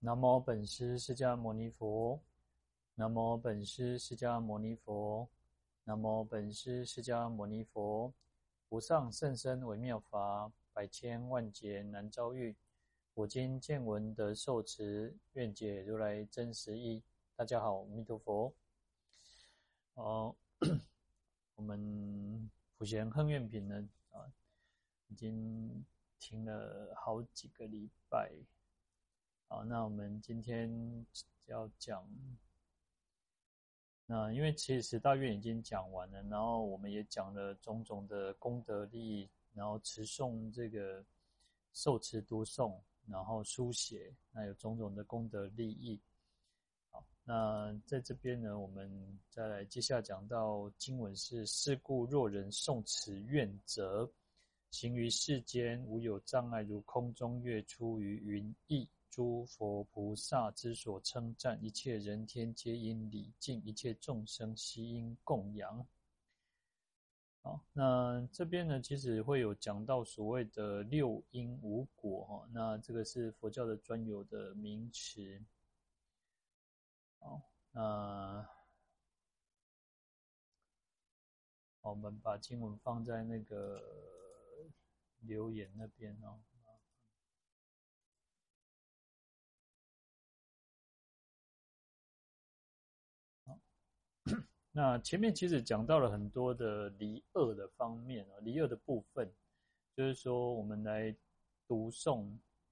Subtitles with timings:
[0.00, 2.20] 南无本师释迦牟尼佛，
[2.96, 5.26] 南无本师释迦牟尼佛，
[5.84, 8.12] 南无本师释迦牟尼佛。
[8.68, 12.54] 无上甚深微妙法，百千万劫难遭遇。
[13.14, 17.02] 我今见闻得受持，愿解如来真实义。
[17.34, 18.52] 大家好，阿弥陀佛。
[19.94, 20.36] 哦，
[21.54, 24.30] 我们普贤行愿品呢啊，
[25.08, 25.84] 已经
[26.18, 28.30] 听了好几个礼拜。
[29.48, 30.68] 好，那我们今天
[31.46, 32.04] 要讲，
[34.04, 41.04] 那因为其实十大愿已经讲完了，然后我们也讲了种种的功德利益，然后持诵这个
[41.72, 46.00] 受持读诵，然后书写，那有种种的功德利益。
[46.90, 54.10] 好，那在这边呢，我们再来接下来讲到经文是：是故若人诵此愿者，
[54.72, 58.88] 行于世间无有障碍，如空中月出于云翳。
[59.10, 65.86] 诸佛菩萨之所称赞，一切人天皆因礼敬，一切众生悉因供养。
[67.40, 75.40] 好，那这边呢，其实会有讲到所谓的六因五果哈，那这个是佛教的专有的名词。
[77.20, 78.46] 好，那
[81.80, 83.80] 我们把经文放在那个
[85.20, 86.40] 留言那边哦。
[94.76, 99.26] 那前面其实讲到了很多的离恶的方面啊，离恶的部分，
[99.96, 101.16] 就是说我们来
[101.66, 102.26] 读诵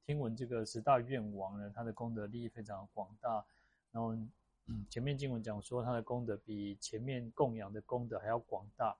[0.05, 3.43] 听闻这个十大愿王呢，他的功德利益非常广大。
[3.91, 4.15] 然后
[4.91, 8.95] 前面经文讲说他的功德比前面供养的功德还要广大。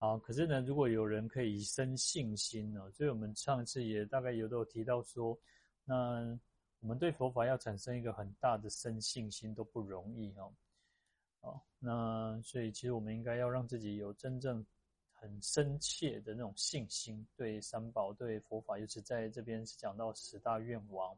[0.00, 5.38] 啊，可是呢，如果有人可以生信心呢，所以我们上次也大概有都有提到说，
[5.84, 6.36] 那
[6.80, 10.52] 我们对佛法要产生一个很大的生信心都不容易哦。
[11.42, 14.64] 哦，那所以其实我们应该要让自己有真正
[15.12, 21.16] 很深切的那种信心，对三宝、对佛法，尤其在这边是讲到十大愿王。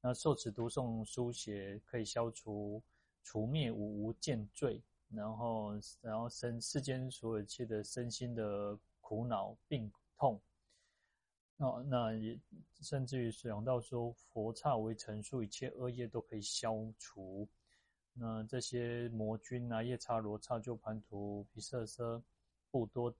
[0.00, 2.80] 那受持读诵书写可以消除
[3.24, 4.80] 除灭五无间罪，
[5.10, 10.40] 然后然后生世间所有一切的身心的苦恼病痛。
[11.56, 12.38] 那那也
[12.80, 17.48] 甚至于想到说佛刹为成数，一切恶业都可以消除。
[18.20, 22.20] 那这些魔君啊，夜叉、罗刹、鸠槃荼、毗舍舍、
[22.68, 23.14] 怖多，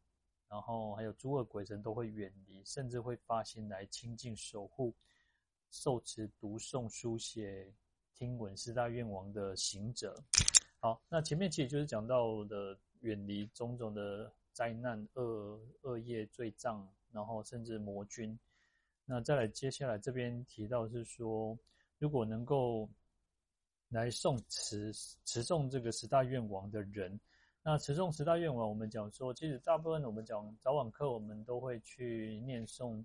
[0.48, 4.92] 然后还有诸恶鬼神都会远离，甚至会发心来亲近守护、
[5.70, 7.72] 受持读诵书写、
[8.12, 10.20] 听闻四大愿王的行者。
[10.80, 18.36] 好，那前面其实就是讲到的远离种种的灾难、恶恶业、罪障，然后甚至魔君。
[19.04, 21.56] 那再来，接下来这边提到是说，
[22.00, 22.88] 如果能够。
[23.90, 24.92] 来诵持
[25.24, 27.18] 持诵这个十大愿王的人，
[27.62, 33.02] 那持诵十大愿王，我们讲说，其实大部分我们讲早晚课，我们都会去念诵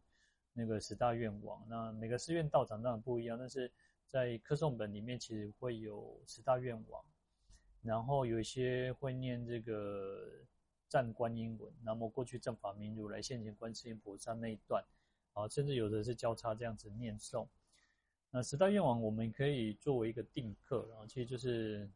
[0.51, 1.65] 那个十大愿王。
[1.69, 3.71] 那每个寺院道场当然不一样，但是
[4.07, 7.01] 在课诵本里面其实会有十大愿王，
[7.81, 10.27] 然后有一些会念这个
[10.89, 14.83] 赞观音文，那么过去正法明如来现前观世音菩萨那一段，
[15.31, 17.47] 啊，甚至有的是交叉这样子念诵。
[18.35, 21.87] 那十大愿王，我们可以作为一个定课，然后其实就是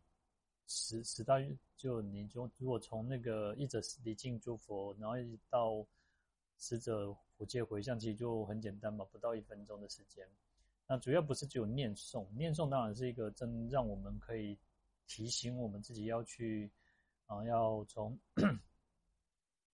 [0.68, 5.84] 十十大愿，就你就如果从那个一者礼敬诸佛，然后一直到
[6.60, 10.30] 十者普皆回向，其实就很简单嘛，不到一分钟的时间。
[10.86, 14.56] 那主要不是只有念诵，念诵当然是一个真让我们可以
[15.08, 16.70] 提醒我们自己要去
[17.26, 18.16] 啊，要从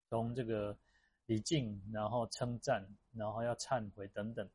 [0.08, 0.78] 从这个
[1.26, 4.50] 礼敬，然后称赞，然后要忏悔等等。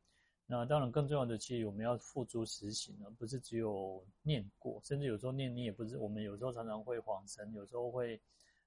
[0.51, 5.95] 那当然，更重要的，其实我们要付诸实行，而不是只有念过，甚至有时候念你也不是。
[5.95, 8.19] 我们有时候常常会恍神，有时候会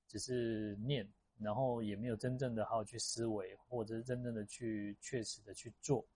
[0.07, 1.05] 只是念，
[1.41, 6.07] 然后也没有真正的好好去思维，或者是真正的去确实的去做。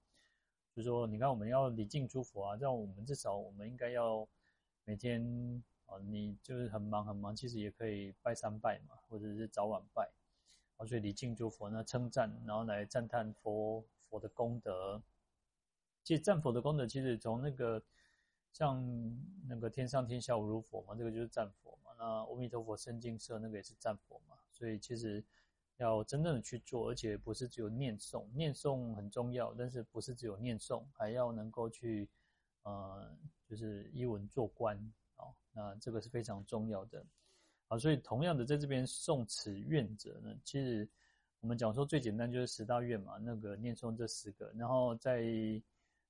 [0.72, 4.24] 就是说，你看我们要礼敬诸佛啊，这样我们至少我们应该要
[4.84, 5.20] 每天
[5.86, 10.08] 啊，你就是很忙很忙，其实也可以拜三拜嘛，或者是早晚拜。
[10.76, 15.02] 啊，所以礼敬诸佛呢，称赞，然后来赞叹佛佛的功德。
[16.06, 17.82] 其实战佛的功德，其实从那个
[18.52, 18.80] 像
[19.48, 21.90] 那个天上天下无如佛嘛，这个就是战佛嘛。
[21.98, 24.36] 那阿弥陀佛深净舍那个也是战佛嘛。
[24.52, 25.24] 所以其实
[25.78, 32.08] 要真正的去做，而且不是只有念诵，念诵很重要，但是不是只有念诵，还要能够去
[32.62, 33.12] 呃，
[33.44, 34.78] 就是依文做观
[35.16, 35.26] 啊。
[35.52, 37.04] 那这个是非常重要的。
[37.66, 40.88] 好，所以同样的，在这边诵此愿者呢，其实
[41.40, 45.20] 我们讲说最简单就是十大愿嘛，那个念诵这十个，然后在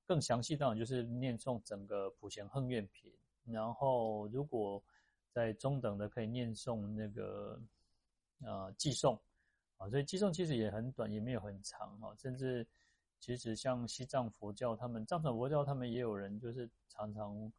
[0.06, 3.12] 更详细当然就是念诵整个普贤横愿品，
[3.44, 4.82] 然后如果
[5.32, 7.60] 在中等的可以念诵那个
[8.40, 9.20] 呃偈颂
[9.76, 12.66] 啊，所以偈颂其实也很短，也没有很长哈，甚至
[13.18, 17.52] 其实像西藏佛教他们藏传佛教他们也有人就是常常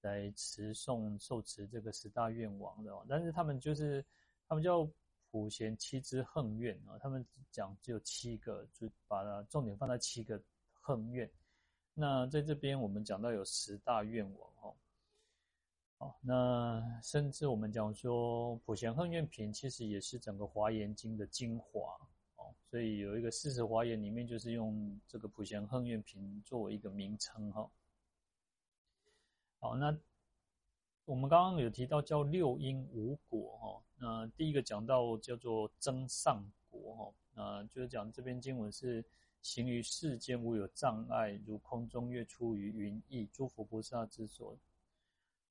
[0.00, 4.04] 来持诵受持这个十大愿王的，但是他们就是
[4.46, 4.88] 他们叫
[5.30, 10.40] 普贤七支横愿啊，他们讲只有七个，就把它重点放在七个
[10.72, 11.28] 横愿。
[12.00, 14.74] 那在这边我们讲到有十大愿王哦，
[15.96, 21.98] 好，那甚至我们讲说普贤横愿品其实也是整个华严经的精华
[22.36, 27.68] 哦，所以有一个四十华严里面就是用这个普贤横愿品作为一个名称哈。
[29.58, 29.98] 好，那
[31.04, 39.04] 我们刚刚有提到叫六因五果哈，那第一个讲到叫做增上果哈，那就是讲这边经文是。
[39.40, 44.58] 行于世间无有障碍，如空中月出于云翳，诸佛菩萨之所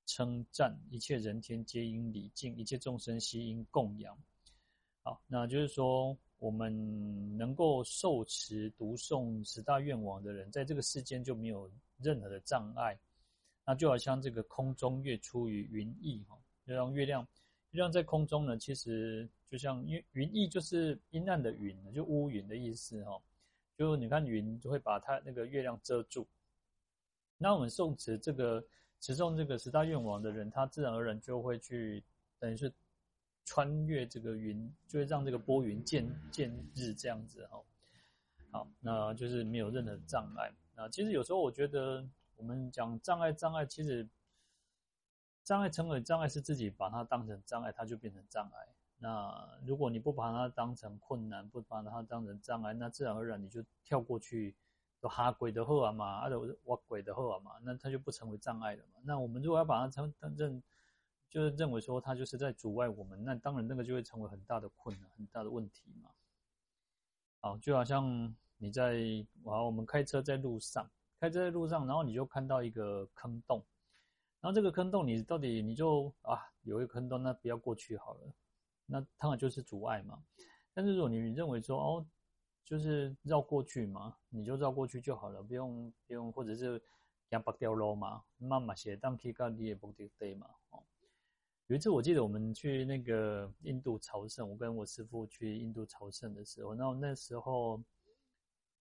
[0.06, 4.18] 称赞，一切人天皆应礼敬，一切众生悉应供养。
[5.04, 12.98] 好，那就是说，我们能够受持读诵十大愿王的人，在这个世间就没有任何的障碍。
[13.66, 17.22] 那就好像这个空中月出于云翳，哈，就像月亮，
[17.72, 23.20] 月亮在空中呢，其实就像因为云翳就是阴暗的云，就乌云的意思，哈。
[23.78, 26.26] 就你看云就会把它那个月亮遮住，
[27.38, 28.66] 那我们诵持这个
[29.00, 32.04] 持诵这个十大愿王的人，他自然而然就会去
[32.40, 32.74] 等于是
[33.46, 37.62] 穿越这个云，就会让这个拨云见见日这样子哈。
[38.50, 40.52] 好，那就是没有任何障碍。
[40.76, 42.04] 那其实有时候我觉得
[42.36, 44.08] 我们讲障碍，障碍其实
[45.44, 48.68] 障碍成为障碍是自己把它当成障碍，它就变成障碍。
[49.00, 54.56] 那如果你不把它当成困难，不把它当成障碍，那自然而然你就跳过去，
[55.00, 59.00] 都哈鬼的后啊嘛，啊的挖鬼的后啊嘛，那它就不成为障碍了嘛。
[59.04, 60.64] 那我们如果要把它成当认，
[61.30, 66.10] 就是认为说它就是在阻碍我们，那当然那个就会成为很大的困难，很大的问题嘛。
[67.40, 68.98] 好，就好像你在
[69.46, 70.90] 啊，我们开车在路上，
[71.20, 73.64] 开车在路上，然后你就看到一个坑洞，
[74.42, 78.22] 然后这个坑洞你到底你就啊有一个坑洞，那不要过去好了。
[78.88, 80.24] 那当然就是阻碍嘛，
[80.74, 82.06] 但是如果你认为说哦，
[82.64, 86.82] 就是绕过去嘛，你就绕过去就好了，不用不用，或者是
[87.30, 90.48] 要拔掉路嘛，慢慢写当皮卡你也不得对嘛。
[90.72, 90.82] 哦，
[91.68, 97.82] 有一次我记得我们去那个印度朝圣，我跟我师父去印度朝圣的时候，那那时候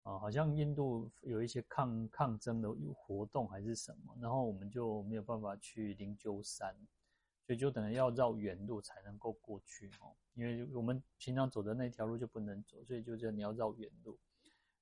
[0.03, 6.77] 啊、好像印度有一些抗抗争的活动还是什么，然后我们就没有办法去灵鹫山。
[7.47, 14.19] 所以就等于要绕远路才能够过去哦，因为我们平常走的那条路就不能走，所以就是你要绕远路。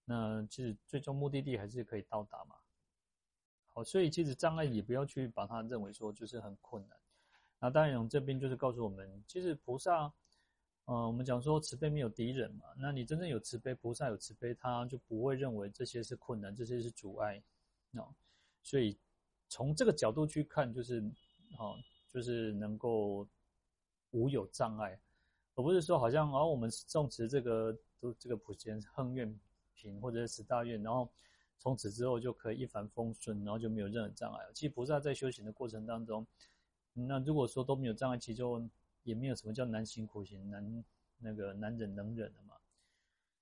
[0.07, 2.57] 那其实最终目的地还是可以到达嘛。
[3.75, 6.99] 好，所以其实障碍也不要去把它认为说就是很困难。
[7.59, 10.11] 那当然，这边就是告诉我们，其实菩萨，
[10.87, 12.65] 呃，我们讲说慈悲没有敌人嘛。
[12.79, 17.43] 那你真正有慈悲，菩萨有慈悲，他就不会认为这些是困难，这些是阻碍。
[17.93, 18.15] 哦，
[18.63, 18.97] 所以
[19.49, 21.03] 从这个角度去看，就是
[21.59, 21.77] 哦。
[22.15, 23.27] 就是能够
[24.13, 24.97] 无有障碍，
[25.57, 29.37] 而不是说好像哦，我们诵持这个都这个普贤横愿
[29.75, 31.11] 品或者是十大愿，然后
[31.59, 34.47] 从此之后就可以一帆风顺，然后就没有任何障碍。
[34.55, 36.25] 其实菩萨在修行的过程当中，
[36.93, 38.65] 那如果说都没有障碍，其实就
[39.03, 40.85] 也没有什么叫难行苦行、难
[41.19, 42.55] 那个难忍能忍的嘛。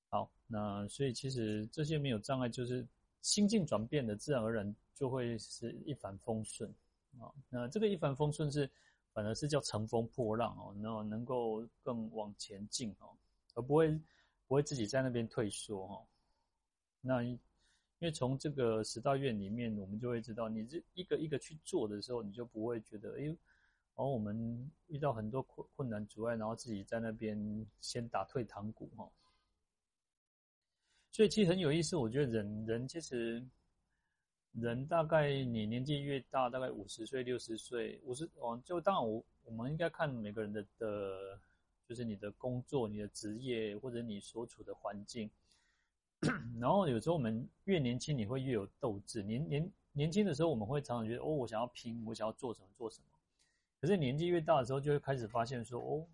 [0.09, 2.87] 好，那所以其实这些没有障碍，就是
[3.21, 6.73] 心境转变的，自然而然就会是一帆风顺。
[7.21, 8.69] 啊，那这个一帆风顺是，
[9.13, 13.17] 反而是叫乘风破浪哦，然后能够更往前进哦，
[13.55, 13.91] 而不会
[14.47, 16.07] 不会自己在那边退缩哦。
[17.01, 17.39] 那因
[18.01, 23.37] 为从这个十大愿里面，我们就会知道，你这一个一个去做的时候，你就不会觉得，哎，
[23.95, 29.09] 哦，我们遇到很多困困难阻碍，然后自己在那边先打退堂鼓哈。
[31.11, 33.45] 所以其实很有意思，我觉得人人其实。
[34.53, 41.41] 人大概你年纪越大，大概五十岁、六十岁、五十哦，就当然我我们应该看每个人的的，
[41.89, 45.31] 就是你的工作、你的职业或者你所处的环境。
[46.61, 49.23] 然后有时候我们越年轻，你会越有斗志。
[49.23, 53.07] 年年年轻的时候，我们会常常觉得哦，我想要拼，我想要做什么做什么。
[53.81, 56.07] 可是年纪越大的时候，就会开始发现说哦，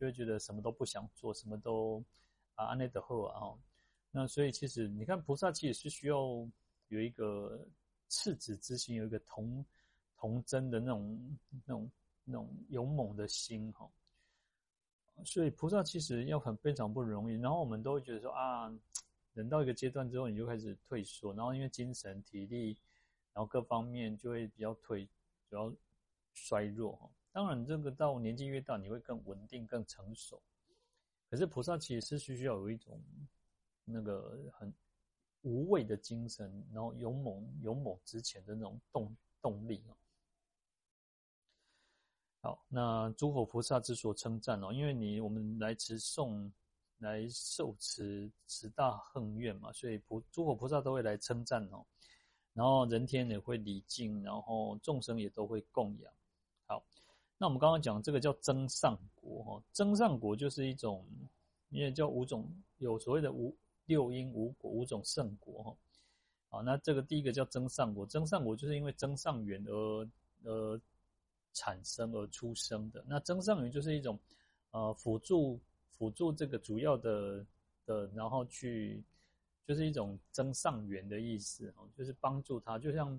[0.00, 2.02] 就会觉得什么都不想做，什么都
[2.54, 3.52] 啊安内德后啊。
[4.10, 6.48] 那所以其实你看，菩萨其实是需要。
[6.88, 7.66] 有一个
[8.08, 9.64] 赤子之心，有一个童
[10.16, 11.90] 童真的那种、那种、
[12.24, 13.90] 那种勇猛的心哈。
[15.24, 17.36] 所以菩萨其实要很非常不容易。
[17.36, 18.72] 然后我们都会觉得说啊，
[19.32, 22.76] 人到一个阶段之后，你就开始退缩，然后因为精神、体力，
[23.32, 25.72] 然后各方面就会比较退，比较
[26.32, 27.10] 衰弱。
[27.32, 30.40] 当然，这个到年纪越大，你会更稳定、更成熟。
[31.30, 33.00] 可是菩萨其实是需要有一种
[33.84, 34.72] 那个很
[35.44, 39.80] 无畏的精神，然后勇猛、勇猛直前的那种动动力。
[42.42, 46.50] 好，那诸佛菩萨之所称赞哦，因为你我们来持诵。
[46.98, 51.84] 来受持十大恨愿嘛，所以菩诸佛菩萨都会来称赞哦，
[52.54, 56.10] 然后人天也会礼敬，然后众生也都会供养。
[56.66, 56.82] 好，
[57.36, 61.04] 那我们刚刚讲这个叫增上果哈，增上果就是一种，
[61.68, 62.48] 因为叫五种，
[62.78, 63.54] 有所谓的五
[63.86, 65.76] 六因五果五种圣果哈。
[66.48, 70.08] 好，那这个第一个叫增上果，增上果就是因为增上缘而
[70.44, 70.80] 而
[71.52, 73.04] 产生而出生的。
[73.06, 74.18] 那增上缘就是一种
[74.70, 75.60] 呃辅助。
[75.96, 77.46] 辅助这个主要的
[77.86, 79.00] 的，然后去
[79.64, 83.18] 就是一种增上缘的意思哦，就是帮助他，就像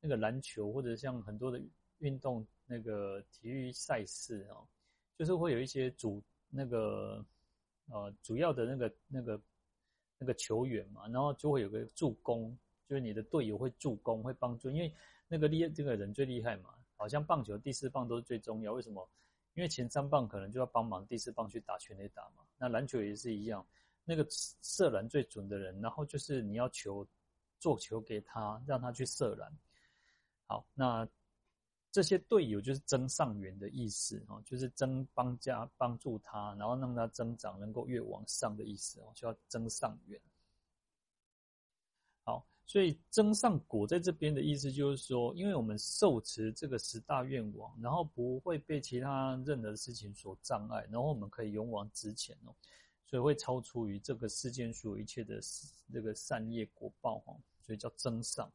[0.00, 1.62] 那个篮球或者像很多的
[1.98, 4.66] 运动那个体育赛事哦，
[5.16, 7.24] 就是会有一些主那个
[7.86, 9.40] 呃主要的那个那个
[10.18, 12.56] 那个球员嘛，然后就会有个助攻，
[12.86, 14.92] 就是你的队友会助攻会帮助，因为
[15.28, 19.08] 那个厉这个人最厉害嘛，好像棒球第四棒都是最重要，为什么？
[19.54, 23.66] 因为前三棒可能就要帮忙第四棒去打全垒打嘛，那篮球也是一样，
[24.04, 27.06] 那个射篮最准的人，然后就是你要球
[27.58, 29.52] 做球给他，让他去射篮。
[30.46, 31.08] 好，那
[31.90, 40.20] 这些队友就是增上缘的意思哦，就是增帮加帮助他，然后让他增长，能够越往上的意思哦，就要增上缘。
[42.24, 42.46] 好。
[42.70, 52.52] 所以增上果在这边的意思就是说，因为我们受持这个十大愿王，然后不会被其他任何事情所障碍，然后我们可以勇往直前哦，
[53.06, 55.40] 所以会超出于这个世间所有一切的
[55.90, 58.52] 这个善业果报哈，所以叫增上。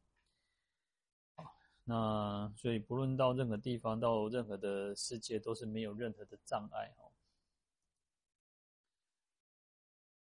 [1.83, 7.11] 那所以不论到任何地方，到任何的世界，都是没有任何的障碍哦。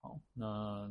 [0.01, 0.91] 好，那。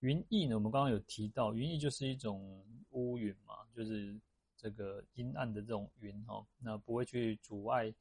[0.00, 0.56] 云翳呢？
[0.56, 4.18] 我们刚刚有提到，云翳就是一种乌云嘛，就是
[4.56, 7.94] 这个阴暗的这种云哈，那不会去阻碍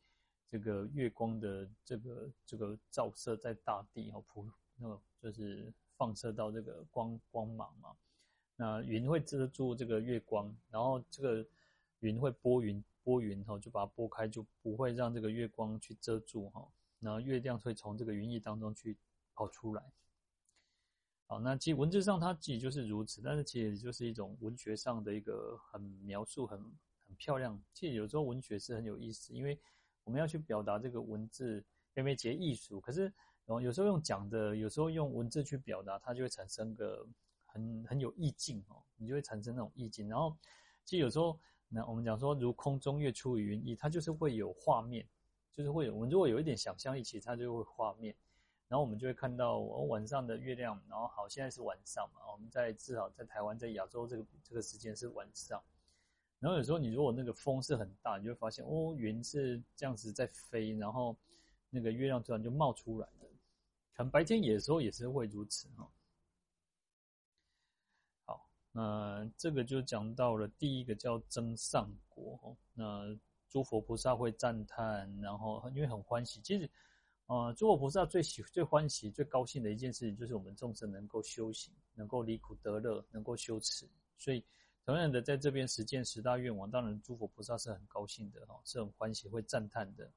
[0.49, 7.95] 这个月光的这个这个照射在大地哈，普那个就是放射到这个光光芒嘛。
[8.61, 11.43] 那云会遮住这个月光，然后这个
[12.01, 16.67] 云会拨云拨云哈，就把它拨开，就不会让这个月光去遮住哈。
[16.99, 18.95] 然后月亮会从这个云翳当中去
[19.33, 19.81] 跑出来。
[21.25, 26.59] 好，那其实文字上它其实就是如此，但是其实就是一种文学上的一个很描述很
[27.07, 27.59] 很漂亮。
[27.73, 29.57] 其实有时候文学是很有意思，因为
[30.03, 31.63] 我们要去表达这个文字，
[31.95, 32.79] 因为结艺术。
[32.79, 33.11] 可是，
[33.47, 37.07] 有时候用讲的，有时候用文字去表达，它就会产生个
[37.53, 40.07] 很很有意境哦，你就会产生那种意境。
[40.09, 40.35] 然后，
[40.83, 41.39] 其实有时候，
[41.69, 45.07] 那我们讲说如空中月出于云翳，它就是会有画面，
[45.51, 48.15] 就是会有我们如果有一点想象力，其实它就会画面。
[48.67, 55.61] 然后我们就会看到哦，晚上的月亮，然后好，现在是晚上嘛，我们在至少在台湾，在亚洲这个这个时间是晚上。
[56.39, 61.15] 然后有时候你如果那个风是很大，你就会发现哦，云是这样子在飞，然后
[61.69, 63.27] 那个月亮突然就冒出来了。
[63.93, 65.85] 可能白天有时候也是会如此哈。
[68.71, 72.55] 那这个就讲到了第一个叫增上果哈。
[72.73, 73.17] 那
[73.49, 76.69] 诸佛菩萨会赞叹，然后因为很欢喜，其实。
[77.27, 83.87] 啊，诸佛菩萨最喜、最欢喜、最高兴的一件事情，就是我们众生能够修行，能够离苦得乐，能够修持。
[84.17, 84.43] 所以，
[84.83, 90.11] 同样的，在这边实践十大愿王，当然诸佛菩萨是很高兴的哈，是很欢喜、会赞叹的。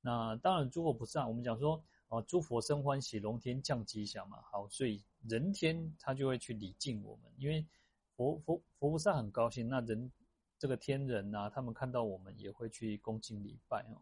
[0.00, 4.40] 那当然，诸佛菩萨，我们讲说，啊，诸佛生欢喜，龙天降吉祥嘛。
[4.42, 7.66] 好，所以人天他就会去礼敬我们，因为
[8.14, 10.10] 佛佛佛菩萨很高兴，那人
[10.56, 13.98] 这个天人呐、啊，他们看到我们也会去恭敬礼拜哦。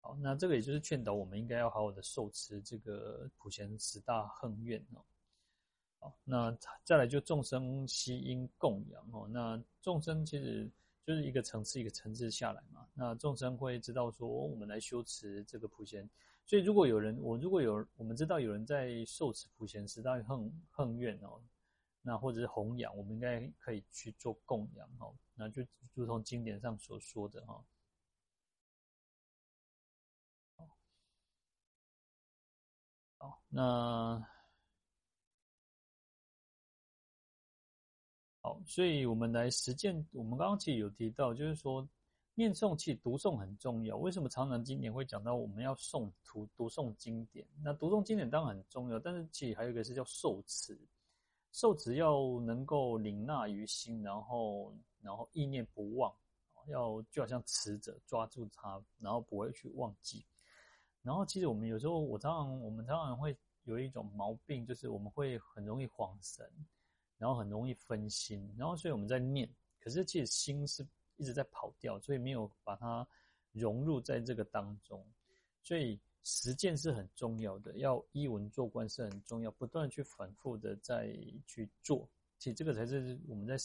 [0.00, 5.02] 好，那这个也就是劝导我们应该要好好的受持这个普贤十大横愿哦。
[6.00, 9.26] 好，那再来就众生悉因供养哦。
[9.26, 10.70] 那众生其实
[11.02, 12.86] 就是一个层次一个层次下来嘛。
[12.92, 16.06] 那众生会知道说，我们来修持这个普贤。
[16.48, 21.40] 所以如果有人，我如果有我们知道有人在受持普贤十大横横愿哦，
[22.00, 25.14] 那或者是弘扬，我们应该可以去做供养哦。
[25.34, 25.62] 那就
[25.92, 27.62] 如同经典上所说的哈。
[33.18, 34.26] 好，那
[38.40, 39.94] 好，所以我们来实践。
[40.12, 41.86] 我们刚刚其实有提到，就是说，
[42.38, 43.96] 念诵其实读诵很重要。
[43.96, 47.44] 为什么常常经典会讲到我们要诵读读诵经典？
[47.64, 50.78] 那读诵经典当然很重要，但是其实还有一个是叫受持，
[51.50, 56.14] 受持要能够领纳于心，然后然后意念不忘，
[56.68, 60.24] 要就好像持着抓住它，然后不会去忘记。
[61.02, 66.48] 然后其实我们有时候我常常我们常常会有一种毛病，就是我们会很容易恍神，
[67.16, 69.52] 然后很容易分心，然后所以我们在念。
[69.80, 70.86] 可是其实心是
[71.18, 73.06] 一直在跑掉，所以没有把它
[73.52, 75.06] 融入在这个当中。
[75.62, 81.14] 所以实践是很重要的，要一文做官是很重要，不断去反复的再
[81.46, 82.08] 去做。
[82.38, 83.56] 其实这个才是我们在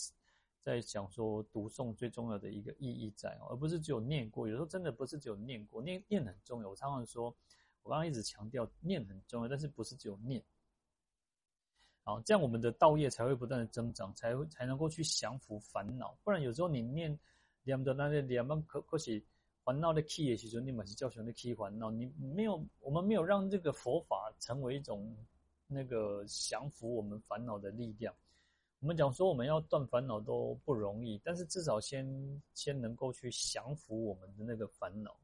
[0.60, 4.48] 在讲说读诵最重要的一个意义在，而不是只有念过。
[4.48, 6.70] 有时候真的不是只有念过，念念很重要。
[6.70, 7.26] 我常常说，
[7.84, 10.44] 我刚刚一直强调念很重要，但是不是只有念。
[12.06, 16.18] 好，这样我们的道业才会不断的增长，才会才能够去降服烦恼。
[16.24, 17.18] 不然有时候你念
[17.64, 19.22] 念的那些念嘛，可可是
[19.64, 21.90] 烦恼的起的时候，你嘛是叫什么起烦恼？
[21.92, 22.06] 你
[22.36, 25.16] 没有，我们没有让这个佛法成为一种
[25.68, 28.14] 那个降服我们烦恼的力量。
[28.80, 35.16] 我们讲说我们要断烦恼都不容易，但是至少先先能够去降服我们的那个烦恼。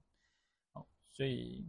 [0.71, 1.65] 好，所以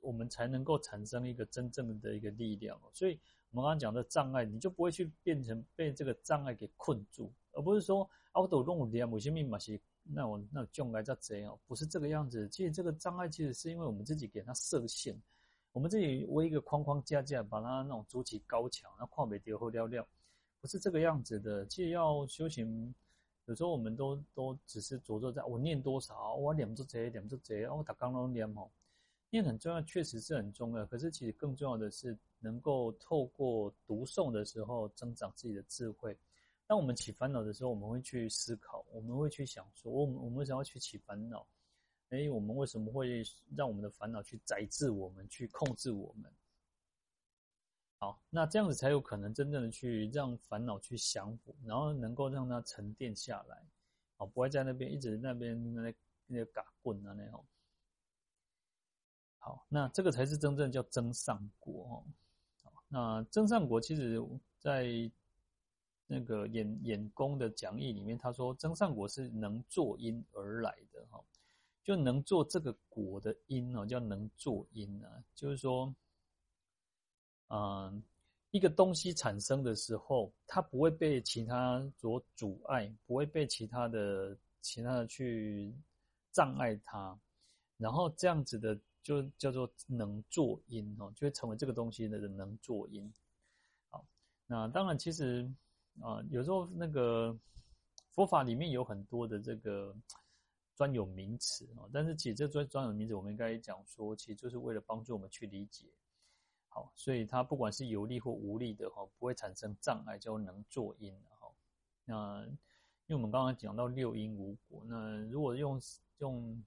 [0.00, 2.80] 我们才能够产生一个真正的一个力量。
[2.92, 3.18] 所以。
[3.52, 11.58] 我们刚刚讲的障碍，你就不会去变成被这个障碍给困住，而不是说啊，我都弄点某些密码是那我那障碍叫怎样？
[11.66, 12.48] 不是这个样子。
[12.48, 15.20] 其实这个障碍其实是因为我们自己给它设限，
[15.72, 20.06] 我们自己围一个框框架架，把它那种筑起高墙，那跨美叠后料料，
[20.60, 21.66] 不是这个样子的。
[21.66, 22.94] 其实要修行，
[23.46, 28.68] 有时候我们都都只是着重在我念多少，我念这这念这这，我打刚刚念哦。
[29.32, 30.84] 念很重要，确实是很重要。
[30.86, 36.16] 可是其实更重要的是，能够透过读诵的时候增长自己的智慧。
[36.70, 41.44] 当我们起烦恼的时候，我们会去思考，我们会去想说，我们我们为什么要去起烦恼？
[42.10, 43.24] 哎，我们为什么会
[43.56, 46.32] 让我们的烦恼去宰制我们，去控制我们？
[47.98, 53.66] 好，那这样子才有可能真正的去让烦恼去降服，然后能够让它沉淀下来。
[54.16, 55.92] 好，不会在那边一直那边那
[56.28, 57.44] 那个嘎棍啊那种。
[59.38, 62.04] 好，那这个才是真正叫增上国哦。
[62.86, 64.24] 那增上国其实
[64.60, 65.10] 在
[66.12, 71.22] 那个演演功的讲义里面，他说增上果是能作因而来的哈，
[71.84, 75.94] 就能做这个果的因哦，叫能作因啊，就是说，
[77.48, 78.02] 嗯，
[78.50, 85.72] 一个东西产生的时候，它不会被其他所阻碍，不会被其他的其他的去
[86.32, 87.16] 障碍它，
[87.76, 88.78] 然后这样子的。
[89.02, 93.10] 就叫做能作因哦，就会成为这个东西的能作因。
[93.88, 94.06] 好，
[94.46, 95.50] 那当然，其实
[96.00, 97.36] 啊、有时候那个
[98.12, 99.94] 佛法里面有很多的这个
[100.74, 105.86] 专有名词啊，但是其实这专专有名词，我们应该讲说，其实就是为了帮助我们去理解。
[106.68, 111.14] 好，所以它不管是有力或无力的哈，不会产生障碍，叫能作因。
[111.38, 111.54] 好，
[112.04, 112.44] 那
[113.06, 115.80] 因为我们刚刚讲到六因无果，那如果用
[116.18, 116.62] 用。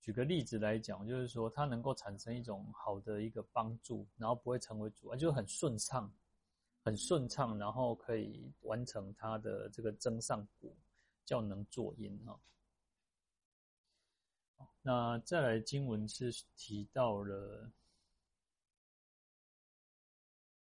[0.00, 6.12] 举个例子来讲，就是说它能够产生一种好的一个帮助，然后不会成为阻碍，就很顺畅，
[6.84, 10.70] 很顺畅，然后可以完成他的这个增上果，
[11.24, 12.38] 叫能作因哈。
[14.82, 17.72] 那再来经文是提到了。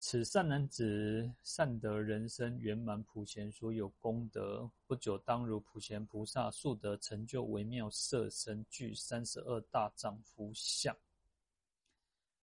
[0.03, 10.97] 此善男子善得人身圆满普贤所有功德，不久当如普贤菩萨速得成就微妙色身，具三十二大丈夫相。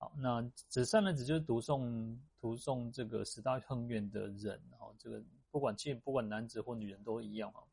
[0.05, 7.65] 好，那此善男子就是读诵读诵这个十大行愿的人哦，这个不管其实不管男子或女人都一样哦，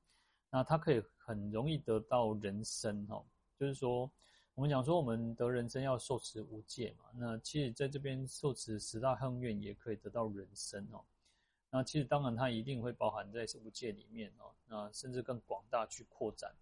[0.50, 3.26] 那他可以很容易得到人生哦，
[3.60, 4.10] 就是说。
[4.54, 7.06] 我们讲说，我们得人生要受持五戒嘛。
[7.16, 11.02] 那其实在这边受持十大行愿也可以得到人生哦。
[11.70, 14.52] 那其实当然它一定会包含在五戒里面哦。
[14.68, 16.54] 那甚至更广大去扩展，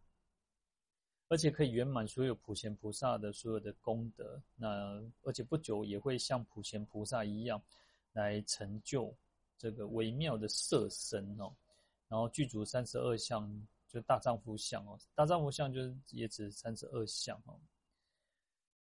[1.29, 4.41] 而且可以圆满所有普贤菩萨的所有的功德。
[4.55, 7.61] 那而且不久也会像普贤菩萨一样
[8.11, 9.15] 来成就
[9.57, 11.53] 这个微妙的色身哦。
[12.07, 13.49] 然后具足三十二相，
[13.87, 14.99] 就大丈夫相哦。
[15.13, 17.53] 大丈夫相就是也指三十二相哦。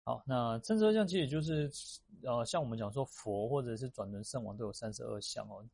[0.03, 1.70] 好，那三十二相其实就是，
[2.25, 5.64] 呃，像我们讲说佛或者是转轮圣王都有三十二相哦。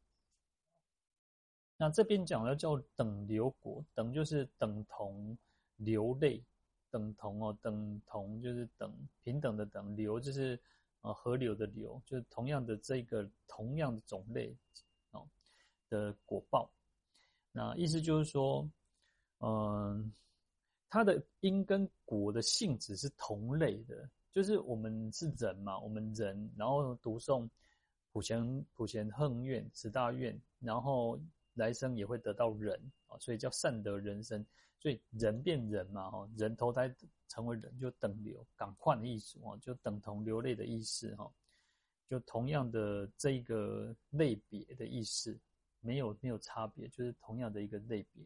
[1.78, 5.36] 那这边讲的叫等流果，等就是等同
[5.80, 6.42] 流类，
[6.90, 10.58] 等同哦，等同就是等平等的等，流就是
[11.02, 14.56] 呃河流的流，就是同样的这个同样的种类
[15.10, 15.28] 哦
[15.88, 16.70] 的果报。
[17.52, 18.68] 那意思就是说，
[19.38, 20.12] 嗯、呃。
[20.92, 27.48] 它的因跟果的性质是同类的，就是我们是人嘛，我们人，然后读诵
[28.10, 31.16] 普贤普贤横愿十大愿，然后
[31.54, 34.44] 来生也会得到人啊，所以叫善得人身，
[34.78, 36.94] 所以人变人嘛，哈，人投胎
[37.28, 41.30] 成为人就等流，赶快的意思哦，就等同流泪的意思哈，
[42.08, 45.38] 就同样的这一个类别的意思，
[45.80, 48.24] 没有没有差别，就是同样的一个类别。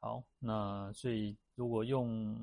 [0.00, 2.34] 好，那所以如果用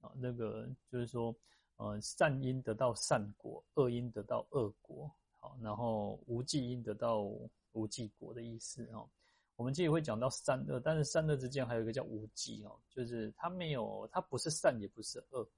[0.00, 1.34] 啊那个就是说，
[1.76, 7.30] 呃，善因得到善果，恶因得到恶果，好，然后无记因得到
[7.72, 9.08] 无记果的意思哦。
[9.56, 15.48] 我们这里会讲到善恶，但是善恶之间还有一个叫无记哦，就是它没有，它不是善也不是恶，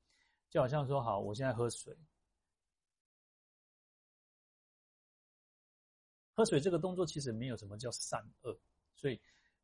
[0.50, 1.96] 就好像说，好，我现在喝水，
[6.34, 8.58] 喝水这个动作其实没有什么叫善恶，
[8.94, 9.18] 所以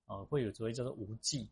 [0.06, 1.50] 呃会有所谓叫做无记。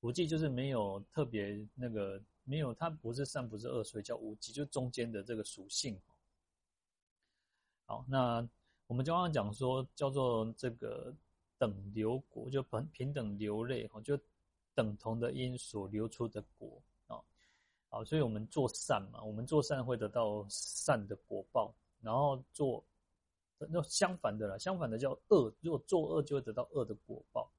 [0.00, 5.98] 无记就是没有特别那个没有，它不是善不是恶，所以叫无记，就中间的这个属性。
[7.86, 8.46] 好，那
[8.86, 11.12] 我们刚刚讲说叫做这个
[11.58, 14.18] 等流果，就平平等流泪哈，就
[14.74, 17.20] 等同的因所流出的果啊。
[17.88, 22.84] 好，所以我们做善嘛，我们做善会得到善的果报，然后做
[23.58, 27.50] 那相反的啦，相反的叫恶，如果做恶就会得到恶的果报。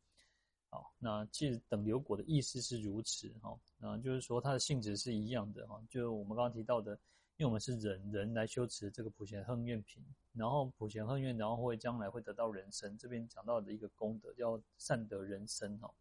[0.70, 6.98] 好，那其实等流果的意思是如此哈，那就是说它的性质是一样的哈，就我们刚刚提到的，
[7.38, 15.94] 因为我们是人，人来修持这个普贤横愿品，然后普贤横愿，然后会将来会得到人生，这边讲到的一个功德叫善得人生哈。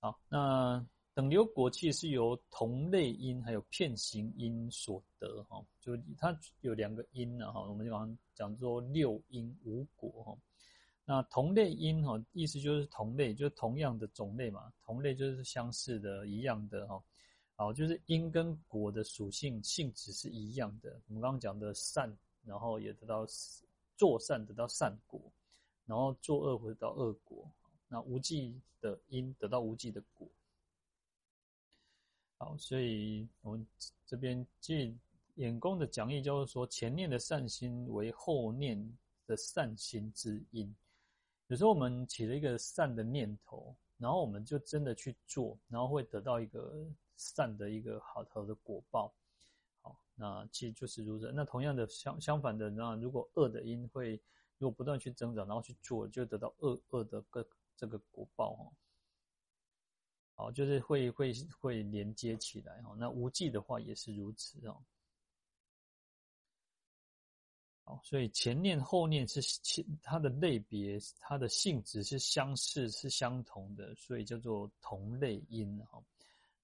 [0.00, 10.36] 好，那等流果其实是由同类因还有片行因所得哈，就它有两个因呢哈，我们刚刚讲做六因无果哈。
[11.06, 14.70] 那同类因哈，意思就是同类，就是同样的种类嘛。
[14.82, 17.02] 同类就是相似的、一样的哈。
[17.56, 21.00] 好，就是因跟果的属性性质是一样的。
[21.06, 22.12] 我们刚刚讲的善，
[22.44, 23.24] 然后也得到
[23.96, 25.20] 做善得到善果，
[25.86, 27.48] 然后作恶会得到恶果。
[27.86, 30.28] 那无记的因得到无记的果。
[32.38, 33.64] 好，所以我们
[34.04, 34.92] 这边借
[35.36, 40.74] 演功的讲义就是说，前念的善心为后念的善心之因。
[41.46, 46.84] 有时候我们起了一个善的念头，然后我们就真的去做，然后会得到一个
[47.16, 49.14] 善的一个好头的果报。
[49.80, 51.30] 好，那其实就是如此。
[51.34, 54.20] 那同样的相相反的，那如果恶的因会
[54.58, 57.46] 如果不断去增长，然后去做，就得到恶恶的个
[57.76, 58.72] 这个果报哈。
[60.36, 62.94] 好，就是会会会连接起来哈。
[62.98, 64.82] 那无记的话也是如此哦。
[67.84, 69.40] 好，所以前念后念是
[70.02, 76.02] 它的类别，它的性质是相似，是相同的，所以叫做同类因哈。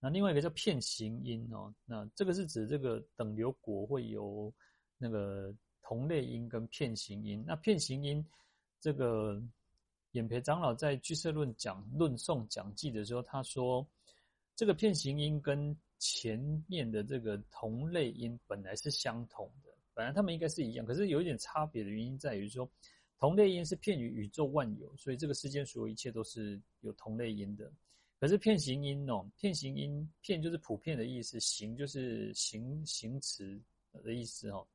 [0.01, 4.53] 那另外一个叫片形音哦，那这个是指这个等流果会有
[4.97, 7.45] 那个同类音跟片形音。
[7.47, 8.27] 那片形音
[8.81, 9.41] 这个
[10.13, 13.87] 演培长老在俱舍论讲论诵讲记的时候，他说
[14.57, 19.71] 这个片形音跟前面的这个同类音本来是相同的。
[19.93, 22.67] 本来他们应该是一样，可是有一点差别的原因在于说，
[23.19, 27.71] 同类音是遍于宇宙万有，所以这个世间所有一切都是有同类音的。
[28.21, 33.59] 可是片形因哦，片形因片就是普遍的意思，形就是形形词
[34.05, 34.67] 的意思哦。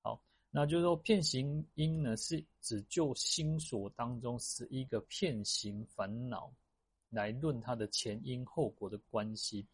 [0.00, 6.52] 好，那就是说片形因呢，是指就心所当中十一个片形烦恼
[7.10, 9.66] 来论它的前因后果的关系。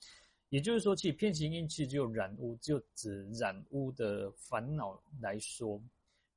[0.48, 5.82] 也就是说，其实遍行因其实只有染污，就指染污的烦恼来说，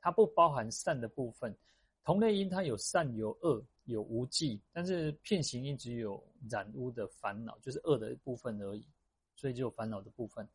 [0.02, 1.56] 它不包含善的部分。
[2.04, 8.86] 同类因它有善有恶有无记，但是片行因只有染污的烦恼，就是恶的部分而已，
[9.36, 10.48] 所以只有烦恼的部分。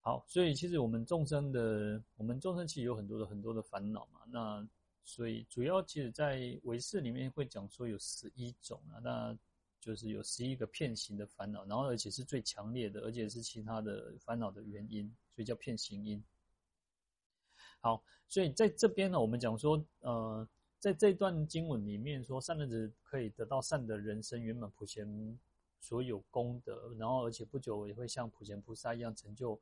[0.00, 4.20] 好，所以其实我们众生的，我们众生其实有很多的很多的烦恼嘛。
[4.26, 4.68] 那
[5.04, 9.38] 所以主要其实在唯识里面会讲说有十一种啊，那。
[9.80, 16.24] 就是有十一个片行的烦恼，然后而且是最强烈的，而且是其他的烦恼的原因，所以叫片行因。
[17.80, 20.48] 好，所以在这边呢，我们讲说，呃，
[20.84, 25.38] 在这段经文里面说，善男子可以得到善的人生圆满普贤
[25.80, 29.58] 所有功德，然后而且不久也会像普贤菩萨一样成就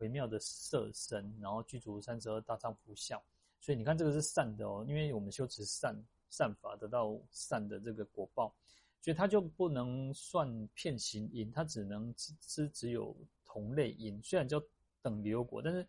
[0.00, 3.18] 微妙的色身，然后具足三十二大丈夫相。
[3.58, 5.96] 所以你看这个是善的哦，因为我们修持善
[6.28, 8.54] 善法，得到善的这个果报。
[9.00, 14.22] 所以它就不能算片行因，它只能只只只有同类因。
[14.22, 14.62] 虽然叫
[15.00, 15.86] 等流果，但是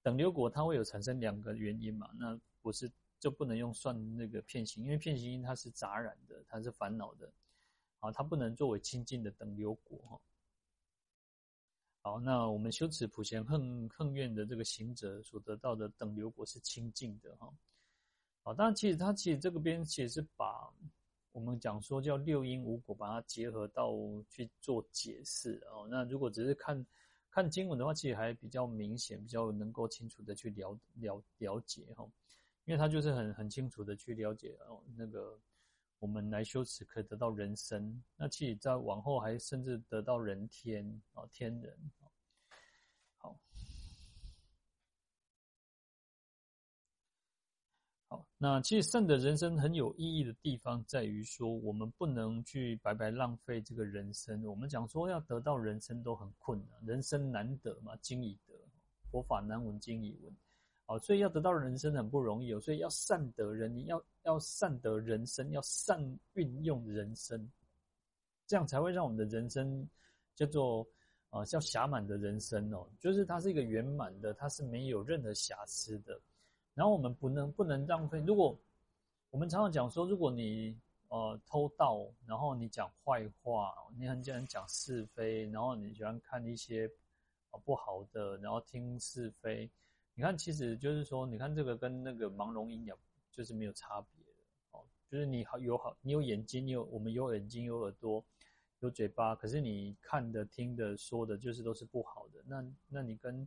[0.00, 7.30] 等流果它会有产生两个原因嘛，那不是就不能用算那个片形，因为片形它是杂染的，它是烦恼的。
[8.00, 10.20] 啊，它不能作为清净的等流果哈。
[12.00, 17.52] 好，那我们修持普贤行行愿的这个行者所得到的等流果是清净的哈。
[18.44, 20.72] 好，当然其实它其实这个边其实是把
[21.32, 23.92] 我们讲说叫六因五果，把它结合到
[24.30, 25.88] 去做解释哦。
[25.90, 26.86] 那如果只是看
[27.32, 32.08] 看经文的话，其实还比较明显，比较能够清楚的去了了了解哈。
[32.68, 35.40] 因为他就是很很清楚的去了解哦，那个
[35.98, 41.74] 我们来修持可以得到人生，那其实在往后还甚至得到人天啊天人。
[43.16, 43.40] 好，
[48.08, 54.44] 好，那其实善的人生很有意义的地方在于说，我们不能去白白浪费这个人生。
[54.44, 58.52] 我们讲说要得到人生都很困难，人生难得嘛，经已得，
[59.10, 60.36] 佛法难闻经已闻。
[60.88, 67.46] 哦，所以要得到人生很不容易哦，所以要善得人，你要要善得人生，要善运用人生，
[68.46, 69.86] 这样才会让我们的人生
[70.34, 70.80] 叫做
[71.28, 76.18] 啊、呃、叫侠满的人生哦，就是它是一个圆满的，它是没有任何瑕疵的。
[76.72, 78.18] 然后我们不能不能浪费。
[78.20, 78.58] 如果
[79.30, 80.74] 我们常常讲说，如果你
[81.08, 86.90] 呃偷盗，然后你讲坏话，你很喜欢讲是非，然后你喜欢看一些
[87.50, 89.70] 啊不好的，然后听是非。
[90.18, 92.94] 你看，其实就是说，你看这个跟那个盲聋喑哑
[93.30, 94.84] 就是没有差别的哦。
[95.08, 98.24] 就是你好有好，你有眼睛，你有我们有眼睛，有耳朵，
[98.80, 102.42] 有嘴巴，可是你看的、听的、说的，就是都是不好的。
[102.44, 103.46] 那那你跟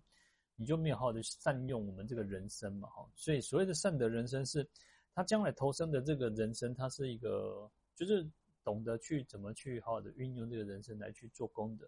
[0.55, 2.87] 你就没有好好的善用我们这个人生嘛？
[2.87, 4.65] 哈，所以所谓的善的人生是，
[5.13, 8.25] 他将来投生的这个人生，他是一个就是
[8.63, 11.85] 懂得去怎么去好好的运用这个人生来去做功德。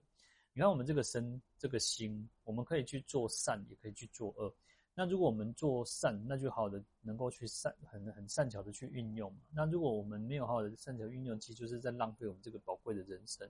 [0.51, 4.53] 你看我们这个身这个心，我们可以去做善，也可以去做恶。
[4.95, 9.39] 那如果我们做善，那就好的能够去善很很善巧的去运用嘛。
[9.51, 13.49] 那如果我们没有好的善巧运用，其实就是在浪费我们这个宝贵的人生。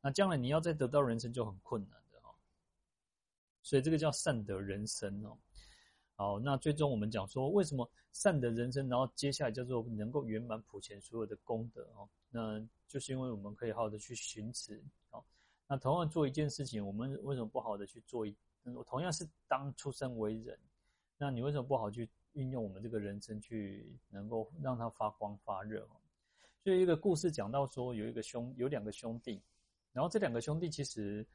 [0.00, 2.34] 那将来你要再得到人生就很困难的哦。
[3.62, 5.38] 所以这个叫善得人生哦。
[6.14, 12.08] 好，那最终我们讲说，为什么善得人生，然后接下来叫做能够圆满普前所有的功德哦。
[12.30, 15.22] 那就是因为我们可以好好的去寻持哦。
[15.68, 18.34] 那同样做一件事情，我们为什么不好的去做一？
[18.74, 20.58] 我同样是当出生为人，
[21.16, 25.88] 那你为什么不好去运用我们这个人生去能够让它发光发热？
[26.62, 29.42] 所以一个故事讲到说，有一个兄有两个兄弟，
[29.92, 31.26] 然后这两个兄弟其实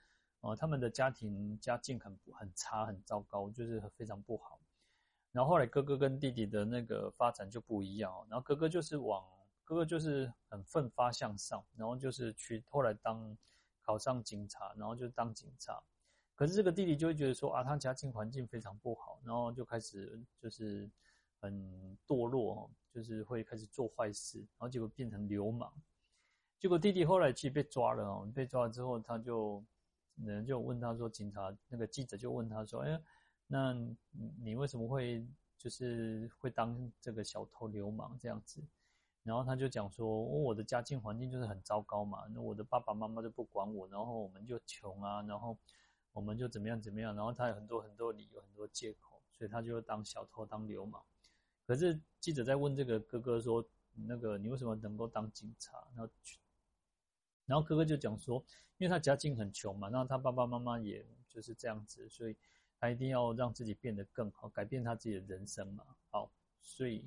[0.41, 4.59] 呃他们的家庭家境很很差很糟糕，就是非常不好。
[5.31, 9.25] 然后后来哥哥跟弟弟的那个发展就不一样，然后哥哥就是往
[9.63, 13.35] 哥哥就是很奋发向上，然后就是去后来当
[13.81, 15.81] 考上警察，然后就当警察。
[16.35, 20.89] 可是这个弟弟就会觉得说啊，他家境环境非常不好，然后就开始就是
[21.39, 25.71] 很堕落，就是会开始做坏事，然后结果变成流氓。
[26.59, 29.63] 结果弟弟后来去被抓了哦，被抓了之后，他就
[30.15, 32.99] 人就问他说，警察那个记者就问他说，哎，
[33.45, 33.77] 那
[34.41, 35.23] 你为什么会
[35.55, 38.59] 就是会当这个小偷流氓这样子？
[39.21, 45.55] 然后他就讲说，我的家境环境就是很糟糕嘛，那我的爸爸妈妈就不管我，然后我们就穷啊，然后。
[46.13, 51.03] 我们就怎么样怎么样，然后他有很多很多理由，很多借口，所以他就当小偷当流氓。
[51.65, 53.65] 可是记者在问这个哥哥说
[54.07, 56.13] ：“那个你为什么能够当警察？”然后，
[57.47, 58.43] 然后哥哥就讲说
[58.77, 62.35] ：“因为他家境很穷嘛，然后他爸爸妈妈也就是这样子，所以
[62.79, 65.83] 他一定要让自己变得更好，改变他自己的人生嘛。
[66.11, 66.29] 好，
[66.61, 67.03] 所以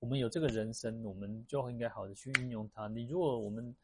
[0.00, 2.88] 我们有这个人生，我们就应该好的去运用它。
[2.88, 3.74] 你如果我们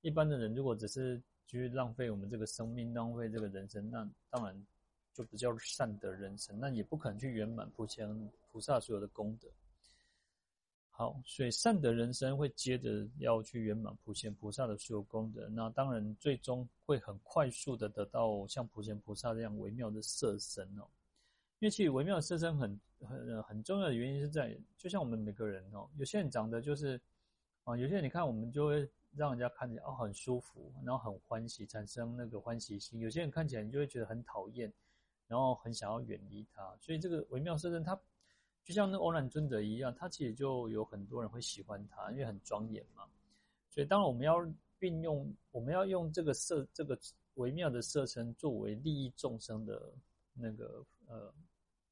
[0.00, 1.22] 一般的人，如果只是……
[1.46, 4.66] 去浪费我们这个生命，浪费这个人生，那当然
[5.14, 8.08] 就不叫善得人生，那也不可能去圆满普贤
[8.50, 9.48] 菩萨所有的功德。
[10.90, 20.84] 好，所以善得人生会接着要去圆满普贤菩萨的所有功德，那当然最终会很快速的得到像普贤菩萨这样微妙的色身哦。
[21.60, 27.00] 因为其微妙的色身很很很重要的原因是在，就像我们每个人哦，有些人长得就是
[27.64, 28.90] 啊，有些人你看我们就会。
[29.16, 33.00] 让人家看起来哦很舒服，然后很欢喜，产生那个欢喜心。
[33.00, 34.70] 有些人看起来你就会觉得很讨厌，
[35.26, 36.76] 然后很想要远离他。
[36.80, 37.98] 所以这个微妙色身，它
[38.62, 43.04] 就像那欧兰尊者一样，他其实就有很多人会喜欢他，因为很庄严嘛。
[43.70, 44.46] 所以当然我们要
[44.80, 46.98] 运用，我们要用这个色，这个
[47.34, 49.92] 微妙的色身作为利益众生的
[50.34, 51.32] 那个呃，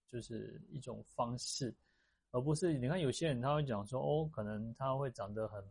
[0.09, 1.75] 就是一种方式，
[2.33, 5.65] 而不是你看有些人他会讲说哦，可能他会长得很。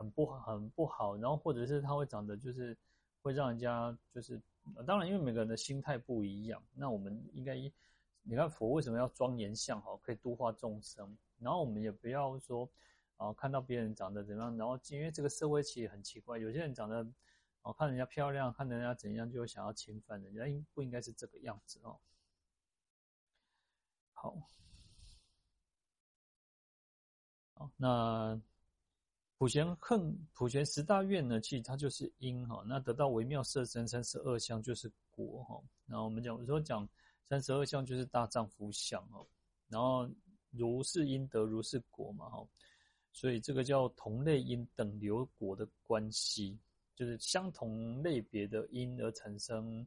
[0.00, 2.74] 很不，很不好，然后或者是他会长得就是
[3.20, 4.40] 会让人家就是，
[4.86, 7.54] 当然因为每个人的心态不一样，那我们应该，
[8.22, 12.66] 你看佛为什么要庄严相好，可以度化众生，然后我们也不要说
[13.18, 17.06] 啊，看到别人长得怎样，然后因为这个社会其实很奇怪，有些人长得
[17.60, 22.00] 哦，看人家漂亮，看人家怎样，就会想要侵犯人家，应不应该是这个样子哦？
[24.14, 24.34] 好，
[27.52, 28.40] 好，那
[29.40, 35.58] 普贤恨普贤十大愿呢，其实它就是因哈，那得到微妙色身三十二相就是果哈。
[35.86, 36.86] 那我们讲，有时候讲
[37.24, 39.26] 三十二相就是大丈夫相哦，
[39.68, 40.06] 然后
[40.50, 42.46] 如是因得如是果嘛哈。
[43.12, 46.58] 所以这个叫同类因等流果的关系，
[46.94, 49.86] 就是相同类别的因而产生，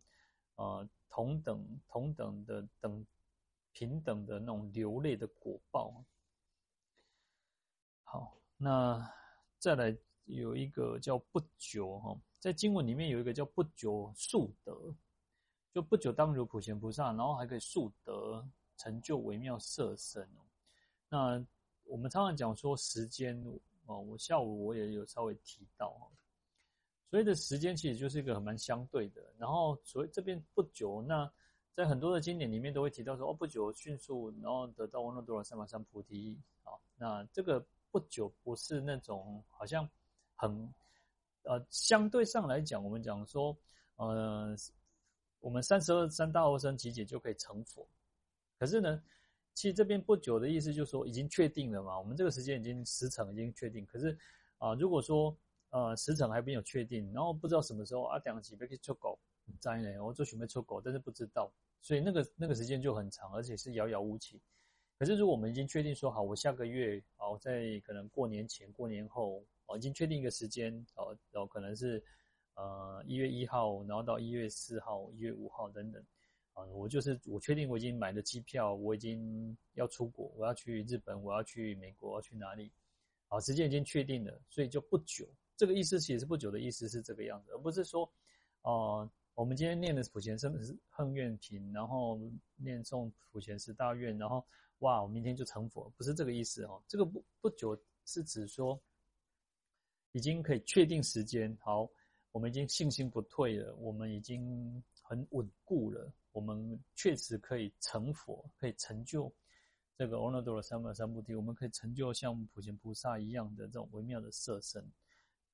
[0.55, 3.05] 呃，同等同等的等
[3.71, 6.03] 平等的那种流类的果报。
[8.03, 9.07] 好，那
[9.63, 14.93] 再来有一个叫不久哈，在经文里面有一个叫不久速得，
[15.71, 18.45] 就不久当如普贤菩萨，然后还可以速得
[18.75, 20.43] 成就微妙色身哦。
[21.07, 21.45] 那
[21.85, 23.41] 我们常常讲说时间
[23.85, 26.11] 哦，我下午我也有稍微提到哈，
[27.09, 29.23] 所谓的时间其实就是一个很蛮相对的。
[29.37, 31.31] 然后所谓这边不久，那
[31.73, 36.73] 在很多的经典里面都会提到说哦，不久迅速，然后得到阿耨多罗三藐三菩提啊。
[36.97, 39.87] 那这个不久不是那种好像
[40.33, 40.73] 很
[41.43, 43.55] 呃，相对上来讲，我们讲说
[43.97, 44.55] 呃，
[45.39, 47.87] 我们三十二三大阿僧只劫就可以成佛，
[48.57, 49.03] 可是呢。
[49.55, 53.85] 其实这边不久的意思就是说已经确定了嘛，我们这个时间已经时辰已经确定。
[53.85, 54.17] 可是
[54.57, 55.37] 啊、如果说
[55.69, 59.15] 呃时辰还没有确定，然后不知道什么时候啊，两几要去出国，
[59.59, 64.41] 在呢，我就准备出国，但是不知道，所以那个那个时间就很长，而且是遥遥无期。
[64.97, 72.03] 可是如果我们已经确定说好，我下个月哦在可能过年前、过年后哦，已经确定一个时间哦，哦可能是
[72.55, 76.03] 呃一月一号，然后到一月四号、一月五号等等。
[76.53, 82.71] 啊，我就是我确定我已经买了机票，我已经要出国，我要去日本，我要去美国，我要去哪里？
[83.27, 85.27] 好，时间已经确定了，所以就不久。
[85.57, 88.07] 这个意思其实不久的意思是这个样子，而不是说，
[88.61, 90.55] 哦、我们今天念的普贤生
[90.89, 92.19] 恨愿品，然后
[92.55, 94.45] 念诵普贤十大愿，然后
[94.83, 96.81] 哇，我明天就成佛，不是这个意思哦。
[96.87, 98.79] 这个不不久是指说，
[100.11, 101.89] 已经可以确定时间，好，
[102.31, 106.11] 我们已经信心不退了，我们已经很稳固了。
[106.33, 109.31] 我们确实可以成佛，可以成就
[109.95, 111.33] 这个阿耨多罗三藐三菩提。
[111.33, 114.83] 我们可以成就像普贤菩萨一样的这种微妙的色身，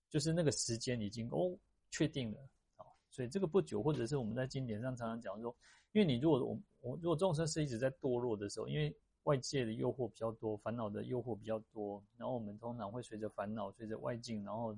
[0.10, 1.56] 就是那个时间已经哦
[1.92, 2.40] 确定了
[2.78, 2.86] 啊。
[3.12, 5.56] 所以这个不久，或者是我们在经典上常常讲说，
[5.92, 8.96] 因为你如果我我如果众生是一直在堕落的时候，因为
[9.30, 14.76] 外界的诱惑比较多，烦恼的诱惑比较多，然后我们通常会随着烦恼，随着外境，然后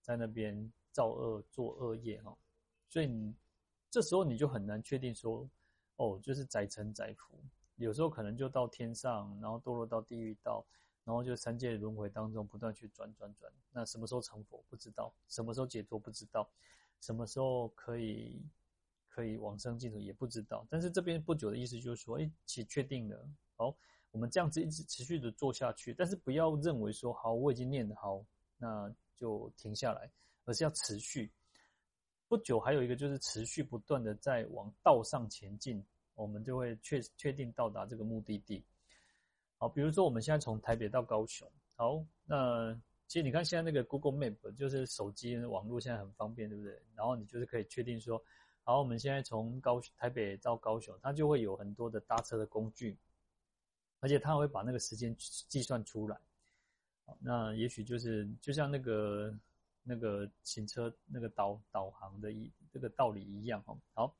[0.00, 2.36] 在那边造恶做恶业哈。
[2.88, 3.34] 所以你。
[3.90, 5.48] 这时候你就很难确定说，
[5.96, 7.40] 哦，就是载沉载浮，
[7.76, 10.62] 有时候可能就到天上，然后堕落到地狱道，
[11.04, 13.50] 然后就三界轮回当中不断去转转转。
[13.72, 16.46] 那什么时候成佛不知道，什么时候解脱不知道，
[17.00, 18.42] 什么时候可以
[19.08, 20.66] 可以往生净土也不知道。
[20.68, 23.26] 但是这边不久的意思就是说，哎，其确定了，
[23.58, 23.74] 好，
[24.12, 28.24] 我们这样子一直持续的做下去，但是不要认为说，好，我已经念得好，
[28.56, 30.08] 那就停下来，
[30.44, 31.30] 而是要持续。
[32.28, 38.64] 不久，还有一个就是持续不断的在往道上前进，我们就会确确定到达这个目的地。
[39.56, 42.72] 好，比如说我们现在从台北到高雄，好，那
[43.08, 46.80] 其实你看现在那个 Google Map 就是手机网络现在很方便，对不对？
[46.94, 48.22] 然后你就是可以确定说，
[48.62, 52.96] 好，我们现在从高台北到高雄，它就会有很多的搭车的工具，
[54.00, 56.18] 而且它会把那个时间计算出来。
[57.20, 59.34] 那也许就是就像那个。
[59.90, 64.14] 那个行车那个导导航的一这个道理一样哈，好，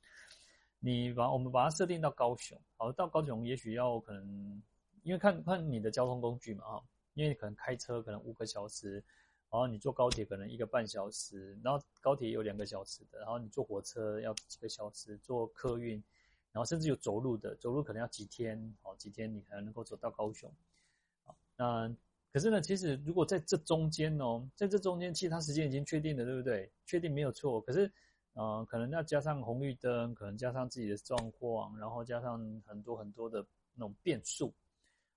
[0.79, 4.63] 你把我们把它设定到高雄，好，到高雄也许要可能，
[5.03, 8.93] 因为看看你的交通工具嘛哈，因为你可能开车可能五个小时，
[9.51, 16.03] 然后你坐高铁可能一个半小时，然后高铁有两个小时的，然后你坐火车要几个小时，坐客运，
[16.53, 20.53] 然后甚至有走路的，走路可能要几天，好几天你才能够走到高雄，
[21.27, 21.95] 啊，那。
[22.31, 26.71] 可是呢，其实如果在这中间哦，在这中间，其他时间已经确定了，对不对？
[26.85, 27.59] 确定没有错。
[27.63, 27.91] 可是，
[28.35, 34.53] 呃，可能要加上红绿灯，可能加上自己的状况，然后加上很多很多的那种变数。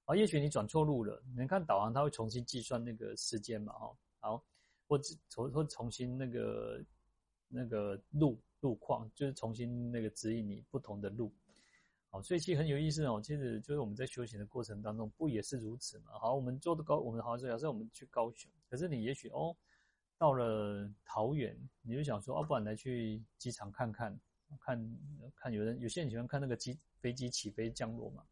[0.06, 3.92] 啊，也许你转错路了，你看导航它会重新计算那个时间嘛，哈。
[4.22, 4.44] 好，
[4.88, 4.98] 或
[5.30, 6.82] 重或重新那个
[7.50, 11.32] 那个路路况，就是重新那个指引你不同的路。
[12.09, 13.22] 好，所以其实很有意思哦。
[13.24, 16.12] 其实就是我们在修行的过程当中，不也是如此嘛？
[16.20, 19.55] 好，我们坐的高，我们好像说，假设我们去高雄，可是你也许哦，
[20.18, 24.20] 到了桃园，你就想说，哦，不然来去机场看看，
[24.59, 24.97] 看
[25.36, 28.24] 看有人有些人喜欢看那个机飞机起飞降落嘛。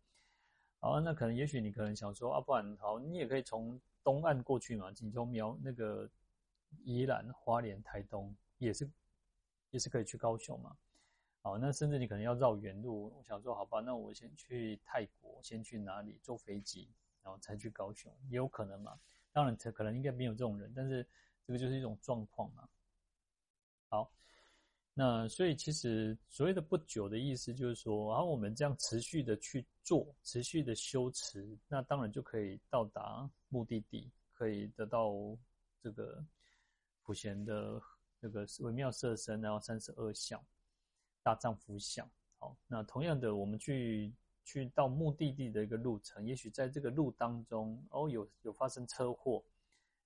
[0.82, 6.09] 好，那可能也许你可能想说，啊，不然好，你也可以从东岸过去嘛，你从苗那个
[6.84, 8.89] 宜兰、花莲、台东也是
[9.72, 10.78] 也是可以去高雄嘛。
[11.41, 16.89] 好，那甚至你可能要绕远路，我想说好吧，那我先去泰国，先去哪里坐飞机，
[17.24, 18.99] 然后才去高雄，也有可能嘛。
[19.32, 21.07] 当然，可能应该没有这种人，但是
[21.45, 22.67] 这个就是一种状况嘛。
[23.88, 24.11] 好，
[24.93, 35.13] 那所以其实所谓的不久的意思就是说，然后我们这样持续的去做，持续的修持，那当然就可以到达目的地，可以得到
[35.82, 36.22] 这个
[37.03, 37.82] 普贤的
[38.22, 40.43] 这个微妙色身，然后三十二相。
[41.22, 44.11] 大丈夫相，好，那同样的，我们去
[44.45, 49.43] 去到目的地的一个路程，也许在这个路当中，哦，有有发生车祸，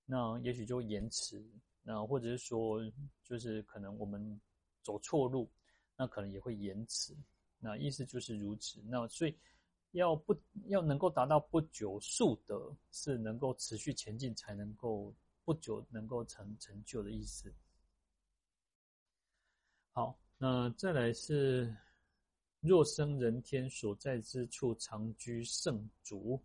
[0.04, 1.42] 那也许就延迟，
[1.84, 2.80] 那或者是说，
[3.22, 4.38] 就是可能我们
[4.82, 5.48] 走错路，
[5.96, 7.16] 那可能也会延迟，
[7.60, 8.82] 那意思就是如此。
[8.86, 9.38] 那所以
[9.92, 10.36] 要不
[10.66, 17.54] 要能够达到不久速得，是能够持续前进，才能够不久能够成成就的意思。
[19.94, 20.18] 好。
[20.36, 21.74] 那再来是
[22.60, 26.42] 若生人天所在之处常居圣主，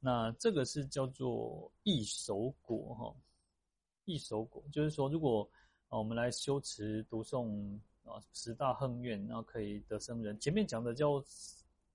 [0.00, 3.14] 那这个是叫做异熟果哈，
[4.06, 5.48] 异熟果就是说，如果
[5.88, 10.40] 啊我们来修持读诵啊十大横愿，然后可以得生人。
[10.40, 11.22] 前面讲的叫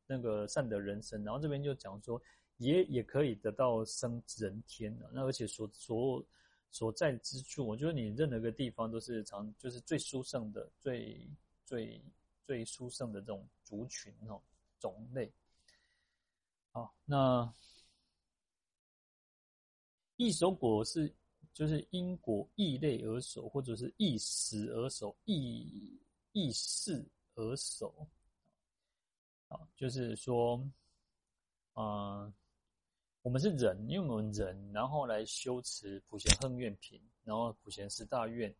[0.05, 2.22] 那个善得人身，然后这边就讲说
[2.57, 6.26] 也也可以得到生人天的，那而且所所有。
[6.72, 11.30] 所在之处，我觉得你任何一个地方都是常，就是最殊胜的、最
[11.65, 12.01] 最
[12.45, 14.41] 最殊胜的这种族群哦，
[14.80, 15.32] 种类。
[16.72, 17.53] 好，那
[20.15, 21.13] 异熟果是
[21.53, 25.99] 就是因果异类而守，或者是异时而守、异
[26.32, 27.05] 异事
[27.36, 28.07] 而守。
[29.49, 30.65] 啊，就是说，
[31.74, 32.34] 呃
[33.24, 38.53] 我们是人，因为我们人，然后来修持普贤横愿品，然后普贤十大愿，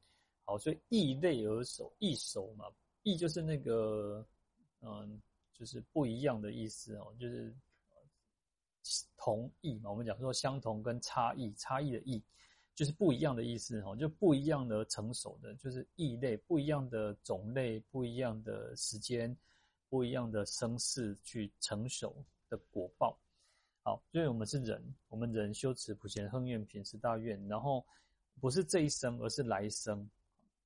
[0.46, 2.66] 好，所以异类而熟，异熟嘛，
[3.02, 4.24] 异就是那个，
[4.82, 5.20] 嗯，
[5.52, 7.52] 就是不一样的意思哦，就是
[9.18, 12.22] 同异嘛，我们讲说相同跟差异，差异的异
[12.76, 19.36] 就是不一样的意思哦，就不一样的成熟的，就是异类，不一样的种类，不一样的时间，
[19.90, 23.18] 不一样的生世去成熟的果报。
[23.84, 24.80] 好，因为我们是人，
[25.10, 27.84] 我们人修持普贤恒愿品十大愿，然后
[28.40, 30.08] 不是这一生，而是来生。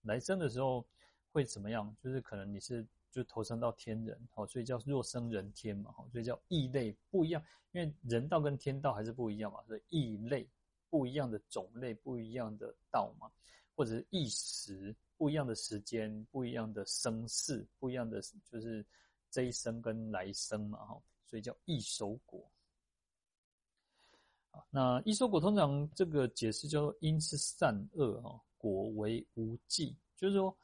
[0.01, 0.85] 来生的时候
[1.31, 1.95] 会怎么样？
[2.01, 7.41] 就是可能你是就投生到天人，好，所以叫若生人天嘛，好，所以叫异类不一样。
[7.71, 10.45] 因为人道跟天道还是不一样嘛，所以异类
[10.89, 13.31] 不一样的种类，不一样的道嘛，
[13.75, 18.85] 或者是异时不一样的时间，不一样的生世，不一样的就是
[19.31, 22.45] 这一生跟来生嘛，哈，所以叫异熟果。
[24.69, 30.55] 那异熟果通常这个解释叫做因是善恶哈，果为无记，就是说，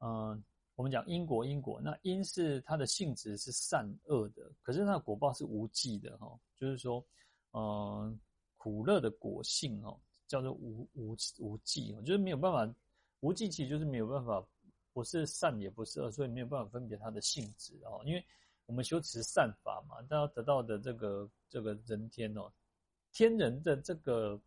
[0.00, 0.42] 嗯、
[0.74, 7.04] 我们讲因果因果，那因是它的性质是善恶的，可是它的果报是无记的哈，就是说，
[7.52, 8.18] 嗯、
[8.56, 12.74] 苦乐的果性哈，叫做无无无记，就是没有办法
[13.20, 14.44] 无记，其实就是没有办法，
[14.92, 18.24] 不是善也不是恶，所以没有办法分别它的性质哦，因为
[18.66, 22.50] 我们修持善法嘛，但要得到的这个这个人天哦。
[23.12, 24.40] 天人的这个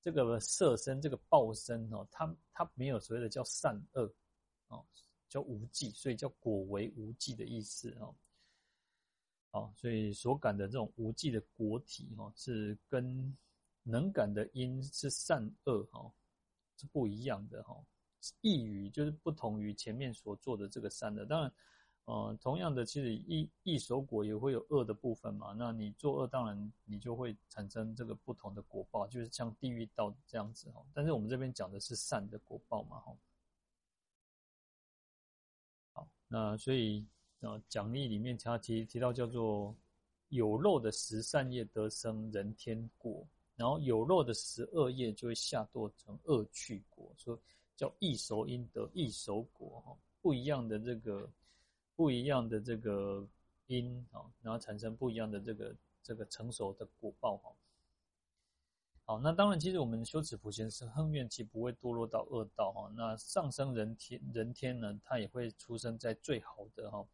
[0.00, 4.14] 这个色身，这个报身哦，它它没有所谓的叫善恶
[4.68, 4.84] 哦，
[5.28, 8.14] 叫无记，所以叫果为无记的意思哦。
[9.50, 13.36] 哦，所以所感的这种无记的果体哦，是跟
[13.82, 16.12] 能感的因是善恶哦，
[16.76, 17.76] 是不一样的哈，
[18.40, 21.52] 异于就是不同于前面所做的这个善恶，当然。
[22.06, 25.54] 呃，同样的，其实一一手果也会有恶的部分嘛。
[25.56, 30.84] 那你做恶，当然你就会产生这个不同的果报，就是像地狱道这样子哈。
[30.92, 33.16] 但是我们这边讲的是善的果报嘛，哈。
[35.94, 37.06] 好，那所以
[37.40, 39.74] 呃，讲义里面他提提到叫做
[40.28, 43.26] 有漏的十善业得生人天果，
[43.56, 47.38] 然后有漏的十恶业就会下堕成恶趣果，所以
[47.74, 51.26] 叫异熟因得异熟果哈，不一样的这个。
[51.96, 53.26] 不一样的这个
[53.66, 57.52] 因啊，然后产生不一样的这个这个成熟的果报哈。
[59.06, 62.90] 好，那当然，其实我们修持普贤横愿，其不会堕落到恶道哈。
[62.96, 67.06] 那上升人天人天呢，他也会出生在最好的哈。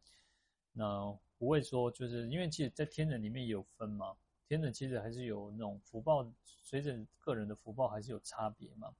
[0.71, 4.15] 那不会说就是因为其实，在天人里面有分嘛，
[4.47, 8.95] 天人其实还是有那种福报，随着个人的福报还是有差别嘛。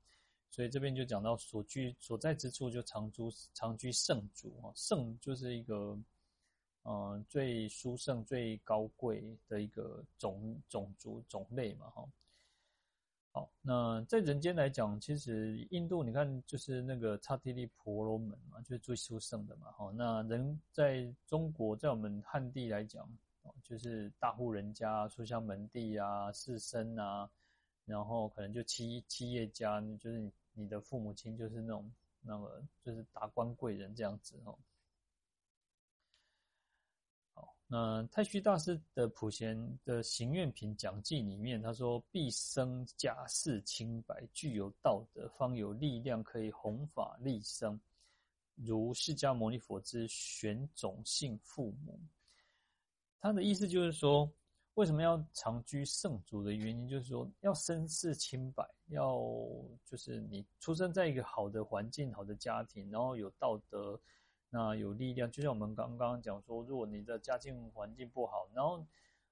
[0.52, 5.98] 所以这边就讲到所居所在之处就常住常居圣主啊，圣就是一个
[6.84, 12.06] 呃最殊胜最高贵的一个种种族种类嘛哈。
[13.34, 19.72] 好，那在人间来讲，其实印度你看就是那个刹帝利婆罗门嘛，就是最殊胜的嘛。
[19.72, 23.08] 哈，那人在中国，在我们汉地来讲，
[23.64, 27.32] 就是大户人家、书香门第啊、士绅啊，
[27.86, 31.92] 然后可能就企企业家，就是你的父母亲就是那种
[32.22, 34.58] 那个就是达官贵人这样子哦。
[37.74, 47.80] 那太虚大师的普贤的行愿品讲记里面，他说：“毕生家世清白，具有道德，方有力量可以弘法利生，
[48.56, 51.98] 如释迦牟尼佛之玄种性父母。”
[53.22, 54.30] 他的意思就是说，
[54.76, 59.18] 为什么要常居圣族的原因，就是说要身世清白，要
[59.86, 64.00] 就是你出生在一个好的环境、好的家庭，然后有道德。
[64.54, 68.86] 那有力量，就像我们刚刚讲说，如果你的家境环境不好，然后，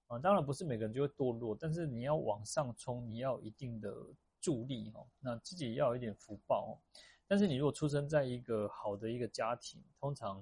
[0.08, 3.94] 啊、当然不是每个人就会堕落，但是你要往上冲，你要有一定的
[4.40, 6.72] 助力哦，那自己要有一点福报哦。
[7.28, 10.42] 但是你如果出生在一个好的一个家庭，通常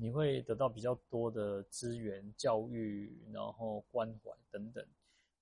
[0.00, 4.86] 你会得到比较多的资源、教育，然后关怀等等。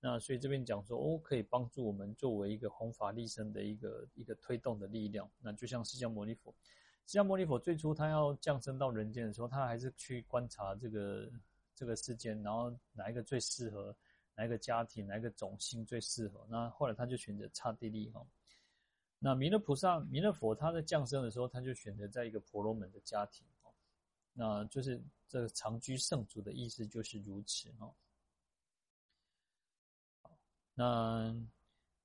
[0.01, 5.29] 那所以这边讲说，哦，可以帮助我们作为一个弘法利生的一个一个推动的力量。
[5.43, 6.55] 那就像释迦牟尼佛。
[7.07, 11.31] 释迦牟尼佛最初他要降生到人间的时候，他还是去观察这个
[11.75, 13.95] 这个世间，然后哪一个最适合，
[14.35, 16.47] 哪一个家庭，哪一个种姓最适合。
[16.49, 18.25] 那后来他就选择刹帝利哈。
[19.19, 23.47] 那弥勒菩萨、弥勒佛他在降生的时候，他就选择在一个婆罗门的家庭。
[24.39, 27.93] 那就是这个常居圣主的意思就是如此哈。
[30.75, 31.35] 那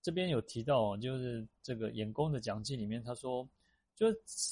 [0.01, 3.47] 这边有提到，就是这个演功的讲记里面，他说。
[3.93, 4.07] 就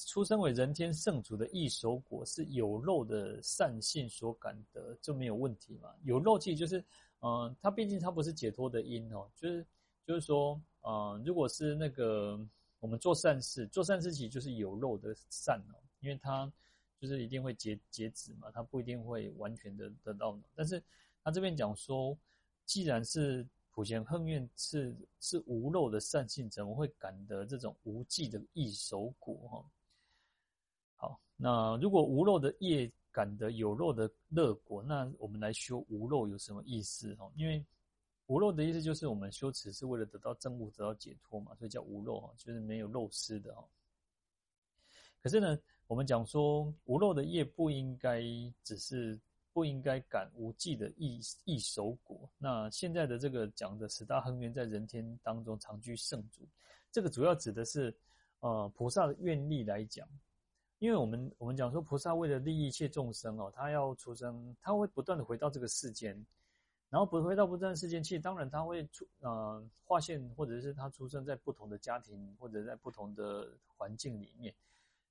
[0.06, 5.92] 出生为人天圣主的异熟果，是有肉的善性所感得，就没有问题嘛？
[6.04, 6.78] 有肉气就是，
[7.22, 9.66] 嗯、呃，它毕竟它不是解脱的因哦，就是
[10.06, 12.40] 就是说，嗯、如果是那个
[12.80, 16.52] 我们做善事，做善事其实就是有肉的善哦，因为它
[17.00, 20.38] 就是一定会截截止嘛，它不一定会完全的得到。
[20.54, 20.84] 但是
[21.24, 22.18] 他这边讲说，
[22.66, 23.48] 既然是。
[23.72, 29.36] 普贤横愿是是无漏的善性，怎么会感得这种无记的异熟果？
[29.48, 29.66] 哈，
[30.98, 37.16] 好，那如果无漏的业感得有漏的乐果，那我们来修无漏有什么意思？
[37.16, 37.64] 哈，因为
[38.26, 43.66] 无漏的意思就是我们修持是为了得到证悟、得到解脱嘛，所以叫无漏哈，就是没有漏失的哈。
[45.22, 45.58] 可是呢，
[45.90, 48.22] 我们讲说无漏的业不应该
[48.64, 49.20] 只是。
[49.52, 52.30] 不应该感无记的异异熟果。
[52.38, 56.48] 那现在的这个讲的十大恒源在人天当中常居圣主，
[56.92, 57.94] 这个主要指的是
[58.42, 60.08] 呃菩萨的愿力来讲，
[60.78, 66.16] 因为我们我们讲说菩萨为了利益一切众生哦，他要出生，他会不断的回到这个世间，
[66.90, 74.54] 然后不回到不断世间，其实当然他会出呃化现，或者是他出生在不同的家庭或者在不同的环境里面，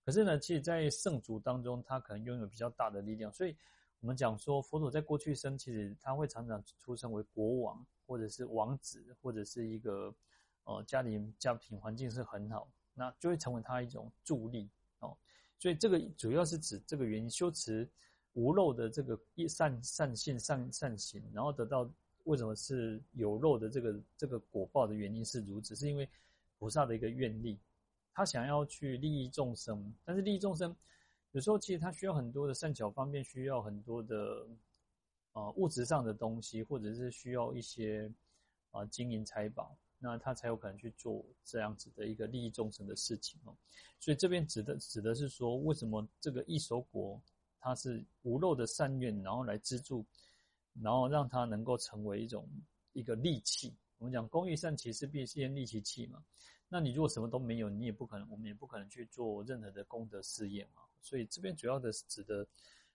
[0.08, 3.54] 可是呢，其实在圣族当中，他可能拥有比较大的力量，所以。
[4.00, 10.14] 我们讲说，佛陀在过去生，其实他会常常出生为国王，或者是王子，或者是一个
[10.62, 15.16] 呃家里家庭环境是很好，那就会成为他一种助力哦。
[15.58, 17.90] 所以这个主要是指这个原因，修持
[18.34, 21.90] 无漏的这个一善善性善善行，然后得到
[22.22, 26.08] 为什么是有漏的这个这个果报的原因是如此，是因为
[26.56, 27.58] 菩萨的一个愿力，
[28.18, 30.74] 他想要去利益众生，但是利益众生。
[31.30, 34.44] 有时候其实他需要很多的善巧方便，需要很多的
[35.34, 38.12] 呃物质上的东西，或者是需要一些
[38.72, 43.54] 啊、呃、金银财宝，那他才有可能去做这样子的一个利益众生的事情哦。
[44.00, 47.22] 所以这边指的指的是说，为什么这个一手果
[47.60, 50.04] 它是无漏的善愿，然后来资助，
[50.82, 52.48] 然后让它能够成为一种
[52.94, 53.72] 一个利器。
[53.98, 56.20] 我们讲工欲善其事，必先利其器嘛。
[56.68, 60.82] 那你如果什么都没有，你也不可能，我们也不可能去做任何的功德事业嘛。
[61.00, 62.46] 所以这边主要的是指的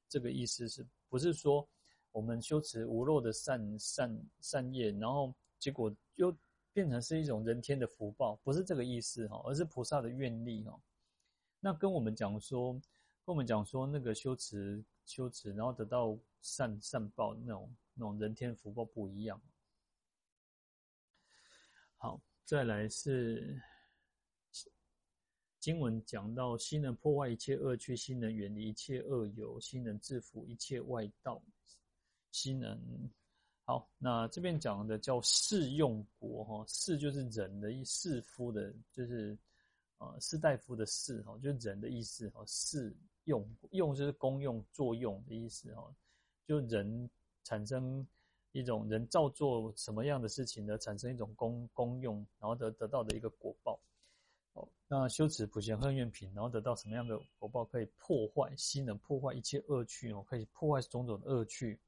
[0.07, 1.67] 这个意思是不是说
[2.11, 6.35] 我们修持无漏的善善善业，然后结果又
[6.71, 10.79] 变成是一种人天的福报，不是这个意思哈，而是菩萨的愿力哈。
[11.59, 12.73] 那跟我们讲说，
[13.25, 19.41] 跟我们讲说那个修持修持，然后得到善善报那种那种人天福报不一样。
[21.97, 23.61] 好，再来是。
[25.59, 31.41] 经文讲到，心能破坏一切恶趣，心能远离一切恶友，心能制服一切外道，
[32.33, 32.77] 心能
[33.63, 33.89] 好。
[33.97, 39.37] 那这边讲的叫士用国哈，士就是人的意思，夫的，就是
[39.99, 42.43] 呃士大夫的士哈，就是人的意思哈。
[42.45, 45.95] 士用用就是功用作用的意思哈，
[46.45, 47.09] 就人
[47.45, 48.05] 产生
[48.53, 53.79] 一种人造作什么样的事情呢，产生一种功功用，然后得得到的一个果报。
[54.53, 57.65] 哦，那修持普贤恨愿品，然后得到什么样的果报？
[57.65, 61.79] 可以破坏，心能破坏一切恶趣哦，可以破坏种种恶趣，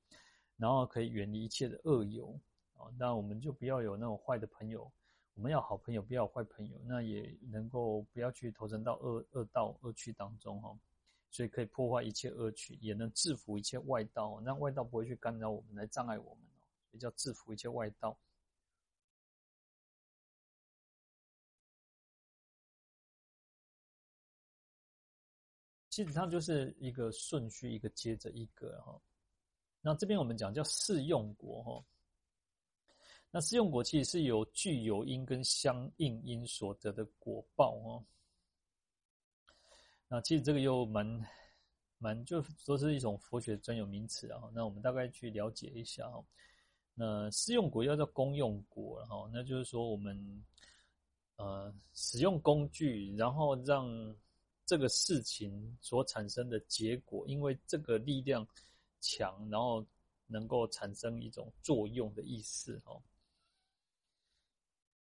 [0.58, 2.38] 然后可以远离一切的恶友。
[2.78, 4.92] 哦，那我们就不要有那种坏的朋友，
[5.36, 6.76] 我们要好朋友，不要坏朋友。
[6.84, 10.76] 那也能够不要去投身到恶恶道恶趣当中哈。
[11.30, 16.44] 所以可以破坏一切恶趣，也能制服一切外道，让外道不会去干扰我们，来障碍我们。
[16.96, 18.18] 也叫制服一些外道。
[25.90, 29.00] 基本上就是一个顺序，一个接着一个哈。
[29.82, 31.86] 那这边我们讲叫试用果哈。
[33.32, 38.06] 那试用果其实是由具有因跟相应因所得的果报哦。
[40.08, 41.06] 那其实这个又蛮
[41.98, 44.42] 蛮，就说是一种佛学专有名词啊。
[44.54, 46.22] 那我们大概去了解一下哈。
[46.98, 50.44] 那私用果要叫公用果，哈，那就是说我们
[51.36, 54.16] 呃使用工具，然后让
[54.66, 58.48] 这个事情所产生的结果，因为这个力量
[59.02, 59.86] 强，然后
[60.26, 63.02] 能够产生一种作用的意思，哦。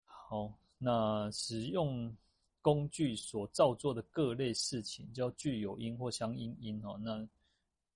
[0.05, 2.13] 好，那使用
[2.61, 7.25] 工具所造作的各类事情，叫具有因或相应因，哈，那。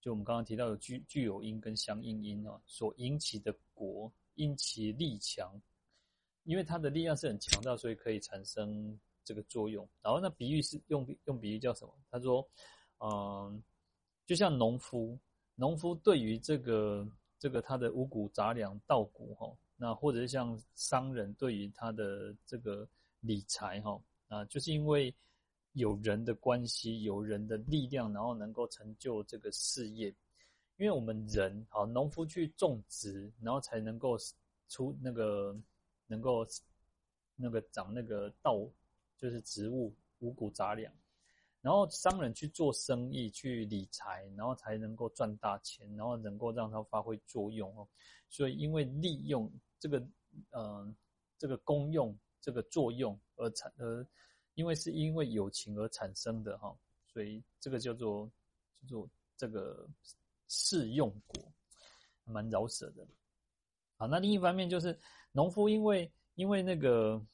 [0.00, 5.60] 就我们刚刚提到的具具有因跟相应因啊，所引起的果，因其力强，
[6.44, 9.88] 因为它的力量是很强大，所以可以产生这个作用。
[10.00, 11.92] 然后那比喻是用用比喻叫什么？
[12.10, 12.48] 他说，
[13.00, 13.62] 嗯，
[14.24, 15.18] 就像农夫，
[15.56, 17.06] 农夫对于这个
[17.38, 22.88] 这个他的五谷杂粮稻谷哈，那或者是像商人对于他的这个
[23.20, 25.14] 理财哈，啊，就是因为。
[25.72, 30.08] 有人的关系，有人的力量，然后能够成就这个事业。
[30.76, 34.16] 因为我们人，好，农夫去种植，然后才能够
[34.68, 35.56] 出那个，
[36.06, 36.46] 能够
[37.36, 38.58] 那个长那个稻，
[39.16, 40.92] 就是植物五谷杂粮。
[41.60, 47.86] 然后商人去做生意，去理财，然后才能够赚大钱，然后能够让它发挥作用哦。
[48.30, 49.50] 所以，因为利用
[49.80, 50.08] 这个，
[50.50, 50.94] 呃，
[51.36, 54.06] 这个功用，这个作用而产而。
[54.58, 58.28] 因为是因为友情而产生的哈，所以这个叫做
[58.80, 59.88] 叫做这个
[60.48, 61.40] 试用果，
[62.24, 63.06] 蛮饶舌的。
[63.96, 64.98] 好，那另一方面就是
[65.30, 67.24] 农夫因为因为那个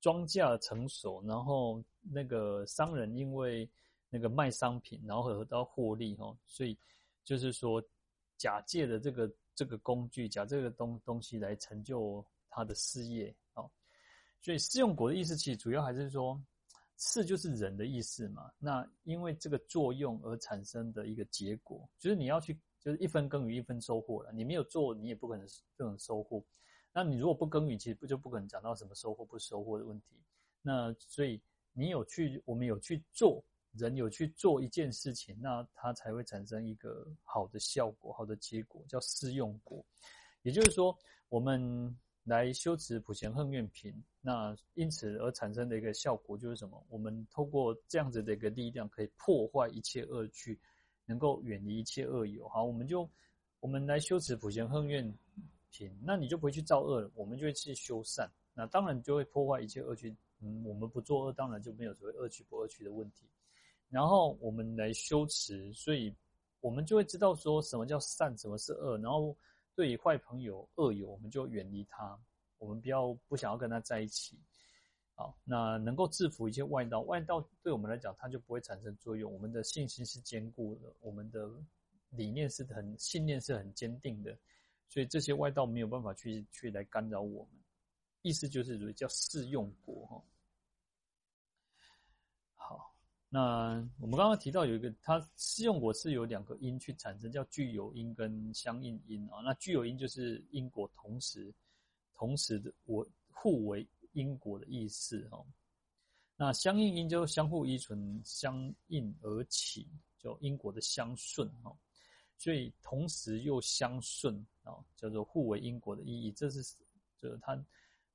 [0.00, 3.68] 庄稼成熟，然后那个商人因为
[4.08, 6.74] 那个卖商品，然后得到获利哈，所以
[7.24, 7.82] 就是说
[8.38, 13.70] 假借的这个这个工具，假这个东东西来成就他的事业哦。
[14.40, 16.42] 所以试用果的意思其实主要还是说。
[17.02, 24.30] 四就是人的意思嘛，那因为这个作用而产生的一个结果，就是你要去，就是一分耕耘一分收获了。
[24.34, 25.46] 你没有做，你也不可能
[25.78, 26.44] 不能收获。
[26.92, 30.22] 那你如果不耕耘，其实不就不可能讲到什么收获不收获的问题。
[30.60, 31.40] 那所以
[31.72, 33.42] 你有去，我们有去做，
[33.72, 39.82] 人有去做一件事情，那它才会产生一个好的效果，好的结果，叫四用果。
[40.42, 40.94] 也就是说，
[41.30, 41.98] 我们。
[42.30, 46.80] 来修持普贤恨愿品，那因此而产生的一个效果就是什么？
[46.88, 50.56] 我们透过这样子的一个力量，可以破坏一切恶趣，
[51.06, 52.48] 能够远离一切恶友。
[52.48, 53.10] 好，我们就
[53.58, 55.12] 我们来修持普贤恨愿
[55.72, 58.30] 品，那你就不会去造恶了，我们就会去修善。
[58.54, 60.16] 那当然就会破坏一切恶趣。
[60.38, 63.26] 嗯，我们不做恶，当然就没有所谓恶趣不恶趣的问题。
[63.88, 66.14] 然后我们来修持，所以
[66.60, 69.36] 我们就会知道说什么叫善，什么是恶，然后。
[69.74, 72.18] 对于坏朋友、恶友，我们就远离他，
[72.58, 74.38] 我们不要不想要跟他在一起。
[75.14, 79.30] 好，那能够制服一些外道，外道对我们来讲，它就不会产生作用。
[79.30, 81.50] 我们的信心是坚固的，我们的
[82.08, 84.34] 理念是很信念是很坚定的，
[84.88, 87.60] 所以这些外道没有办法去去来干扰我们。
[88.22, 90.22] 意思就是叫四用国哈。
[93.32, 99.40] 那我们刚刚提到有一个，它适用果是有两个因去产生，叫具有因跟相应因啊。
[99.44, 101.54] 那具有因就是因果同时，
[102.12, 105.40] 同时的我互为因果的意思哈。
[106.34, 109.86] 那相应因就相互依存，相应而起，
[110.18, 111.72] 就因果的相顺哈。
[112.36, 116.32] 所以同时又相顺啊，叫做互为因果的意义。
[116.32, 116.60] 这是
[117.22, 117.56] 就是他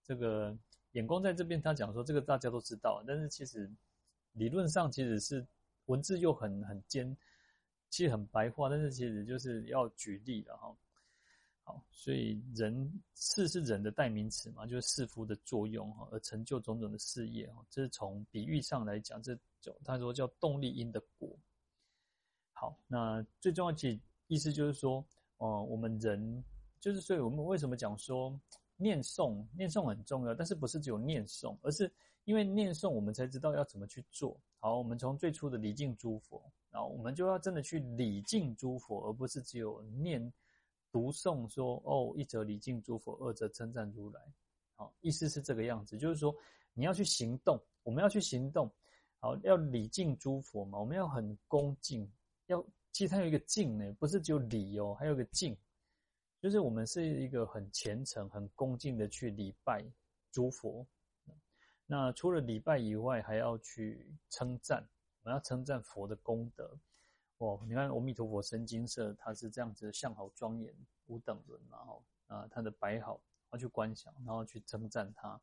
[0.03, 0.53] 这个
[0.91, 3.72] 眼光在这边，他讲说这个大家都知道，但是其实。
[4.36, 5.45] 理论上其实是
[5.88, 7.15] 文字又很很尖，
[7.89, 10.75] 其实很白话，但是其实就是要举例的哈。
[11.63, 17.65] 好，所以人事是人的代名词嘛，就是事夫的作用哈，而成就种种的事业哈。
[17.71, 21.36] 这是从比喻上来讲，这就他说叫动力因的果。
[22.53, 25.03] 好，那最重要其实意思就是说，
[25.38, 26.43] 哦，我们人
[26.79, 28.39] 就是所以我们为什么讲说
[28.77, 31.91] 念诵念诵很重要，但是不是只有念诵，而是
[32.26, 34.39] 因为念诵我们才知道要怎么去做。
[34.59, 40.34] 好，我们从最初的礼敬诸佛，然后我们就要真的去礼敬诸佛，而不是只有念
[40.91, 44.19] 读诵说哦，一则礼敬诸佛，二则称赞如来。
[44.76, 46.36] 好，意思是这个样子，就是说
[46.73, 48.69] 你要去行动，我们要去行动。
[49.19, 52.11] 好，要礼敬诸佛嘛，我们要很恭敬，
[52.47, 55.55] 要其实它有一个敬呢，不是只有礼哦，还有一个敬，
[56.41, 59.86] 就是我们是一个很虔诚、很恭敬的去礼拜
[60.32, 60.86] 诸佛。
[61.88, 64.88] 那除了礼拜以外，还要去称赞，
[65.21, 66.77] 我们要称赞佛的功德。
[67.38, 70.73] 哦，你看《阿弥陀佛身金色》，它是这样子的，相好庄严，
[71.07, 73.21] 五等伦嘛，哈啊，它的摆好，
[73.51, 75.39] 要去观想，然后去称赞它，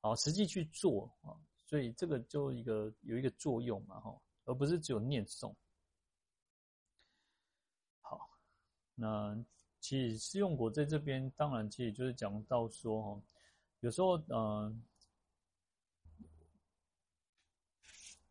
[0.00, 1.36] 好，实际去做啊。
[1.66, 5.54] 所以这个就一个有一个作用嘛，哈，而不是只有念诵。
[8.00, 8.28] 好，
[8.96, 9.38] 那
[9.78, 13.22] 其实释用果在这边，当然其实就是讲到说，哈，
[13.80, 14.82] 有时候，嗯，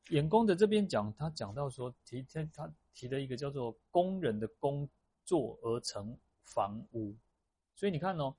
[0.10, 4.88] 演工的这边讲，他讲到说，提他他提的一个叫做工人的工
[5.26, 7.16] 作而成房屋，
[7.76, 8.36] 所以你看哦，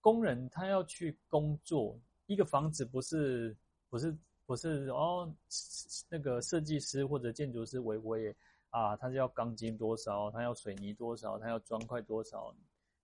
[0.00, 3.56] 工人他要去工作，一个房子不是
[3.88, 4.16] 不是。
[4.46, 5.34] 不是哦，
[6.10, 8.36] 那个设计师或者建筑师维维
[8.68, 12.54] 啊，他是要钢筋多少，他要水泥多少，他要砖块多少。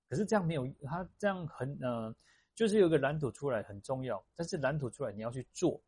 [0.06, 2.14] 可是这样没有，他这样很呃，
[2.54, 5.80] 就是有个蓝图出来很重要，但是蓝图出来你要去做，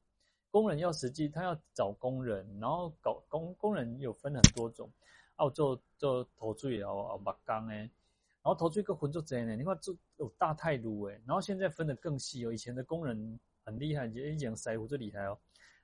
[0.52, 4.88] 工人要实际，他要找工人，然后搞工工人有分很多种，
[5.36, 7.90] 哦、啊，做做头锥哦哦，木钢诶，然
[8.44, 13.40] 后头锥个混做贼呢，你看做有大泰炉诶，然后现在分得更细哦，以前的工人。
[13.64, 15.38] 很厉害，以前师傅最厉害哦，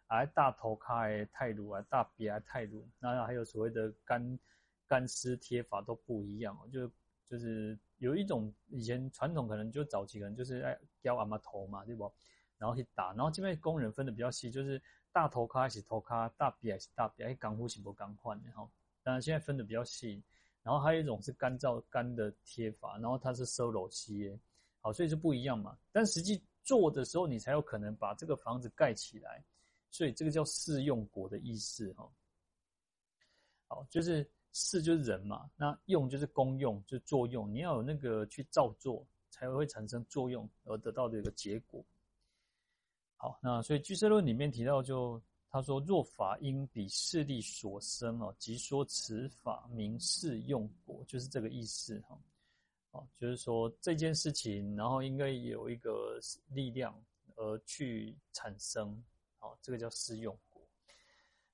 [0.08, 4.36] 还大头卡的太鲁啊，大笔啊太鲁，那还有所谓的干
[4.84, 6.90] 干湿贴法都不一样，就
[7.30, 12.12] 就是有一种以前传统可能就早期可能就是哎雕阿妈头嘛，对不？
[12.58, 14.82] 然后去打，然后这边工人分的比较细，就是
[15.12, 18.68] 大头卡还是头卡，大笔还是大笔，哎，钢护是不钢换的哈。
[19.02, 20.22] 当然现在分的比较细，
[20.62, 24.38] 然后还有一种是干燥干的贴法，然后它是收楼漆，
[24.80, 26.42] 好，所以是不一样嘛，但实际。
[26.64, 29.42] 做的时候，你才有可能把这个房子盖起来，
[29.90, 32.06] 所以这个叫试用果的意思哈。
[33.68, 41.82] 好，就是试就是人嘛，那用就是功用，就是作用，你要有那个去造作，才会产生作用而得到的一个结果。
[43.20, 52.16] 好，那所以俱舍论里面提到就，他说若法因彼势力所生哦，即说此法名释用果，就是这个意思哈。
[52.92, 56.94] 哦，就是说这件事情，然后应该有一个力量
[57.34, 59.04] 而去产生，
[59.38, 60.62] 好，这个叫释用果。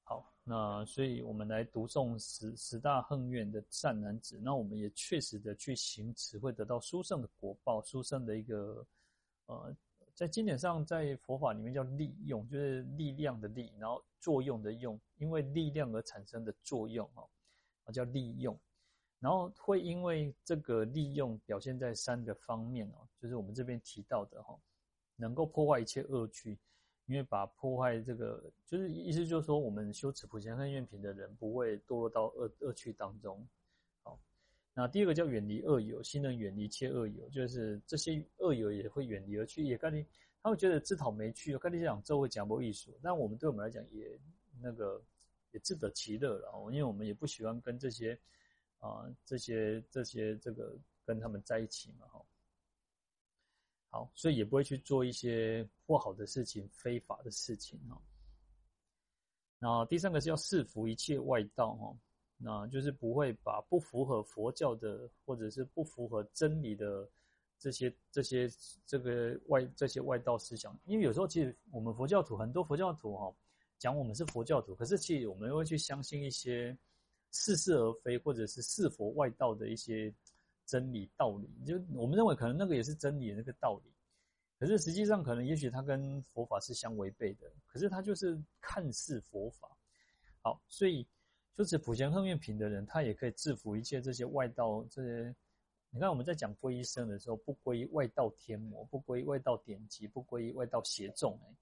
[0.03, 8.87] 好，那所以我们来读诵十十大恨愿的善男子，那我们也确实的去行持，会得到殊胜的果报，殊胜的一个
[9.47, 9.75] 呃，
[10.15, 17.29] 在经典上，在佛法里面叫利用，就是力量的力，然后作用的用，因为力量而产生的作用，哦，
[17.93, 18.57] 叫利用。
[19.19, 24.57] 然后会因为这个利用表现在三个方面哦，就是我们这边提到的哈，
[25.17, 26.59] 能够破坏一切恶趣，
[27.07, 33.45] 因为把破坏这个，就是意思就是说，我们修持普贤行愿品的人不会堕落到恶恶趣当中。
[34.75, 40.05] 那第二个叫远离恶友，心能远离一切恶友，就是这些恶友也会远离而去，也跟你
[40.43, 44.21] 他会觉得自讨没趣，跟你讲这会讲不艺术，但我们对我们来讲也
[44.61, 45.03] 那个
[45.53, 48.19] 也自得其乐了，因为我们也不喜欢跟这些。
[48.81, 52.23] 啊，这些这些这个跟他们在一起嘛，哈，
[53.89, 57.99] 好，所以也不会去做一些不好的事情、非法的事情，哈。
[59.59, 61.97] 那第三个是要释伏一切外道，哈，
[62.37, 67.09] 那就是不会把不符合佛教的或者是不符合真理的
[67.59, 68.49] 这些这些
[68.87, 73.35] 这个外这些外道思想，因为有时候其实我们佛教徒很多佛教徒哈
[73.79, 76.77] 讲我们是佛教徒，可是其实我们会去相信一些。
[77.37, 80.15] 似是而非，或者是是佛外道的一些
[80.65, 83.91] 真理道理，就我们认为可能那个也是真理的那个道理，
[84.57, 89.69] 可是实际上可能也许它跟佛法是相违背的，可是它就是看似佛法。
[90.43, 91.05] 好，所以
[91.57, 94.85] 就是普贤行愿品的人，他也可以制服一切这些外道。
[94.91, 95.35] 这些
[95.91, 101.39] 你看我们在讲皈依僧的时候，不皈依外道天魔，不皈依外道典籍，不皈依外道邪众。
[101.45, 101.55] 哎，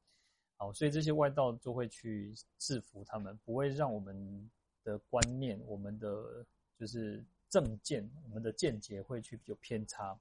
[0.57, 4.51] 好，所以这些外道就会去制服他们，不会让我们。
[4.85, 6.45] 的观念，我们的
[6.77, 10.19] 就是正见，我们的见解会去有偏差，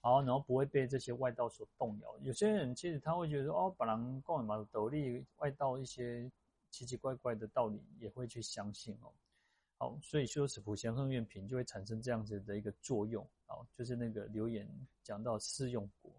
[0.00, 2.16] 好，然后不会被这些外道所动摇。
[2.20, 6.30] 有些人其实他会觉得说，哦，本来共嘛斗笠外道一些
[6.74, 9.14] 奇奇怪怪的道理也会去相信哦。
[9.78, 13.24] 好，所以修持普贤横愿品就会产生这样子的一个作用。
[13.46, 14.68] 哦，就是那个留言
[15.04, 16.12] 讲到四用果。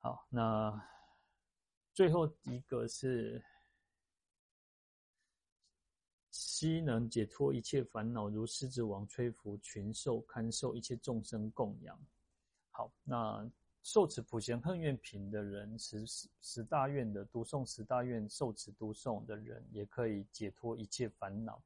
[0.00, 0.88] 好，那
[1.92, 3.40] 最后一个是
[6.32, 11.96] 悉能解脱一切烦恼，如狮子王摧伏群兽，堪受一切众生供养。
[12.70, 13.48] 好，那
[13.84, 21.62] 受持普贤恨愿品的人，十十十大愿的读诵十大愿，受持读诵的人，也可以解脱一切烦恼。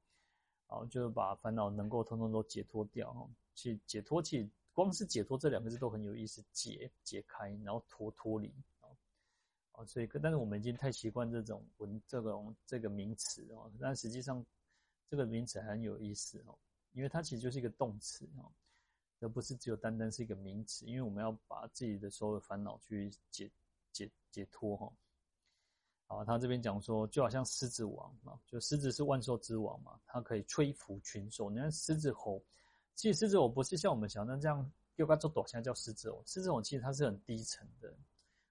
[0.66, 4.50] 好，就是把烦恼能够通通都解脱掉，去解脱去。
[4.72, 8.52] 光是解脱这两个字都很有意思，解解开，然后脱脱离
[9.70, 14.44] 啊，所以但是我们已经太习惯这种文这种这个名词哦，但实际上
[15.08, 16.58] 这个名词很有意思哦，
[16.94, 18.50] 因为它其实就是一个动词哦，
[19.20, 23.50] 而不是只有单单是一个名词，因为我们要把自己的所有烦恼去解
[23.92, 24.92] 解解脱哈。
[26.06, 32.42] 好，他这边讲说，就好像狮子王啊，就狮子是万兽之王嘛，它可以吹拂群兽，你看狮子吼。
[32.94, 36.22] 其实狮子吼不是像我们想的这样，又该做躲现在叫狮子吼。
[36.24, 37.94] 狮子吼其实它是很低沉的。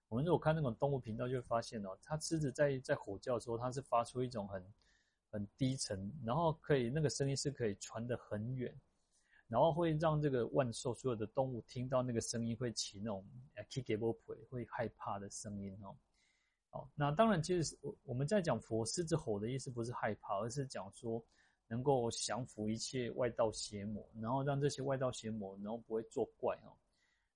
[0.07, 4.73] 我们如果看那种动物频道，就会发现哦，它狮子在在吼叫的时候，它是发出一种很
[5.31, 8.73] 很低沉，然后可以那个声音是可以传得很远，
[9.47, 13.25] 然后会让这个万兽所有的动物听到那个声音会起那种
[14.49, 15.95] 会害怕的声音哦。
[16.69, 21.23] 好，那当然，其实我我们在讲佛狮子吼的意思不是害怕，而是讲说。
[21.69, 26.71] 能够降服一切外道邪魔，然后让这些外道邪魔，然后不会作怪哦。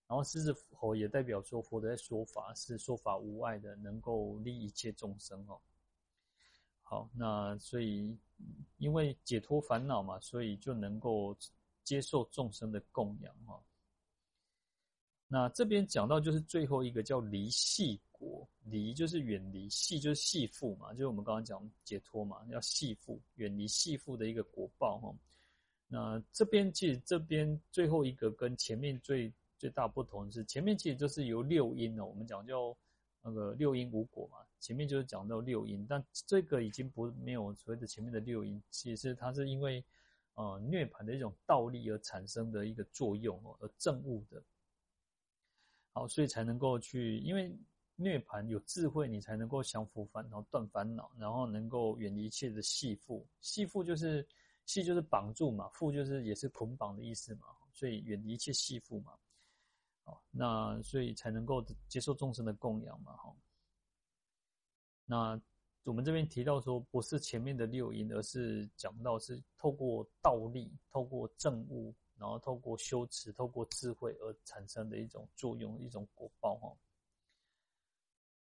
[0.07, 5.59] 然后狮子吼也代表说，佛的说法是说法无碍的，能够利一切众生哦。
[6.81, 8.17] 好，那所以
[8.77, 11.35] 因为解脱烦恼嘛，所以就能够
[11.83, 13.61] 接受众生的供养哈。
[15.27, 25.15] 那这边讲到就是最后一个叫离系果，离就是远离，系就是系缚嘛，就是我们刚刚讲解脱嘛，要系缚，远离系缚的一个果报哈。
[25.87, 32.75] 那这边其实这边最后一个跟前面最最大不同是，前面其实就是由六因哦，我们讲叫
[33.21, 39.81] 那个六因无果嘛，前面就是讲到六因，但这个已经不没有所谓的前面的六因，其实它是因为
[40.35, 44.43] 呃涅槃的一种道力而产生的一个作用哦，而证悟的。
[45.93, 47.53] 好，所以才能够去，因为
[47.95, 53.25] 涅槃有智慧，你才能够降伏烦恼、断烦恼，然后能够远离一切的系缚。
[53.41, 54.25] 系缚就是
[54.65, 59.13] 系就是绑住嘛，缚就是也是捆绑的意思嘛，所以远离一切系缚嘛。
[60.05, 63.15] 哦，那所以才能够接受众生的供养嘛。
[63.17, 63.35] 哈，
[65.05, 65.41] 那
[65.83, 71.93] 我们这边提到说，不是前面的六因，而是讲到是透过道力，透过正悟。
[72.17, 76.77] 然后透过修持，透过智慧而产生的一种作用，一种果报哈。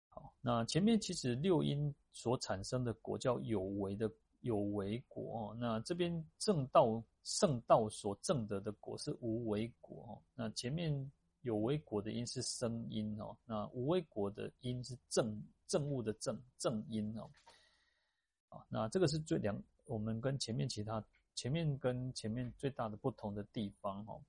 [0.09, 4.11] 好，那前面其实六因所产生的果叫有为的
[4.41, 5.57] 有为果哦。
[5.61, 10.11] 那这边正道圣道所证得的果是无为果哦。
[10.35, 11.13] 那前面
[11.43, 15.39] 有为果的因是生因哦，那无为果的因是正
[15.69, 17.31] 证悟的证证因哦。
[18.49, 21.05] 啊，那这个是最两我们跟前面其他。
[21.35, 24.21] 前面跟前面最大的不同的地方，哈，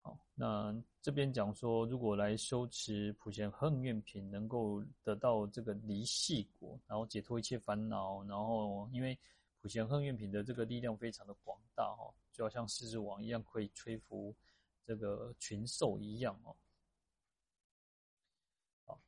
[0.00, 9.18] 好，那这边讲说，如果来修持普贤横愿品，能够得到这个离系果，然后解脱一切烦恼，然后因为
[9.60, 14.34] 普贤横愿品的这个力量非常的广大，哈，就好像狮子王一样，可以摧伏
[14.86, 16.56] 这个群兽一样，哦。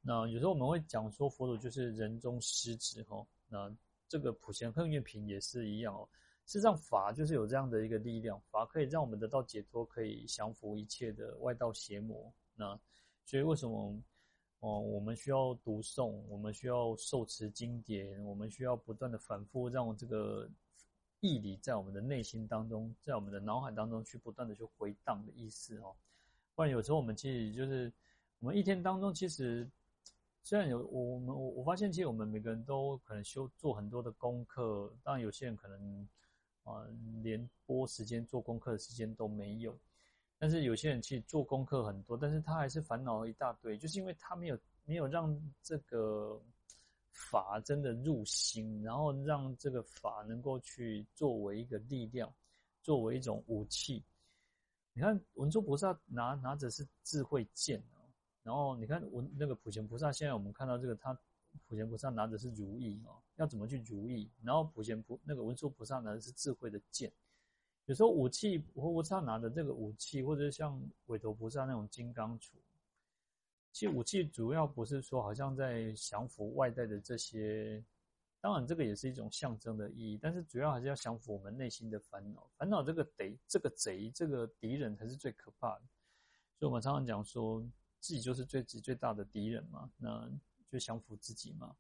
[0.03, 3.75] 那有时候我们会讲说，佛陀就是人中狮子，哈，那
[4.09, 6.09] 这个普贤横愿品也是一样，哦。
[6.47, 12.33] 事实上，法就是有这样的一个力量，法可以让我们得到解脱，可以降服一切的外道邪魔。
[12.55, 12.79] 那
[13.25, 14.01] 所以，为什么
[14.61, 20.49] 哦，我们需要读诵，我们需要受持经典，我们需要不断的反复，让这个
[21.19, 25.97] 义理在我们的内心当中，在我们的脑海当中去不断的去回荡的意思哦。
[26.55, 27.93] 不然有时候我们其实就是
[28.41, 29.69] 我们一天当中，其实
[30.43, 36.09] 虽然有我们我我发现，其实我们每个人都可能修做很多的功课，当然有些人可能。
[36.67, 36.85] 啊，
[37.23, 39.79] 连播时间做功课的时间都没有，
[40.37, 46.43] 但是有些人其实做功课很多，但是他还是烦恼一大堆，就是因为他没有没有让这个
[47.13, 52.35] 法真的入心，然后让这个法能够去作为一个力量，
[52.83, 54.03] 作为一种武器。
[54.93, 57.81] 你看文殊菩萨拿拿着是智慧剑，
[58.47, 61.19] 然后你看文那个普贤菩萨，现在我们看到这个他。
[61.67, 64.29] 普贤菩萨拿的是如意哦，要怎么去如意？
[64.43, 67.11] 然后普贤菩那个文殊菩萨拿的是智慧的剑。
[67.87, 72.51] 有时候武器，活菩萨拿的这个武器，或者像韦陀菩萨那种金刚杵，
[73.73, 77.83] 其实武器主要不是说好像在降服外在的这些
[78.39, 82.47] 当然，这个也是一种象征的意义，但是主要还是要降服我们内心的烦恼。
[82.59, 85.83] 烦恼这个贼，这个贼，这个敌人才是最可怕的。
[86.59, 87.65] 所以我们常常讲说，
[88.01, 90.31] 自己就是最最大的敌人嘛，那
[90.69, 91.75] 就降服自己嘛。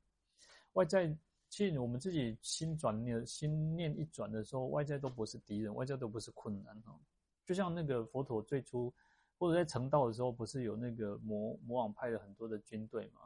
[0.72, 1.16] 外在，
[1.48, 6.98] 其实我们自己心转念，心念一转的时候，外在都不是敌人，外在都不是困难哈。
[7.44, 8.92] 就像那个佛陀最初
[9.38, 13.22] 或者在成道的时候，不是有那个魔魔王派了很多的军队嘛，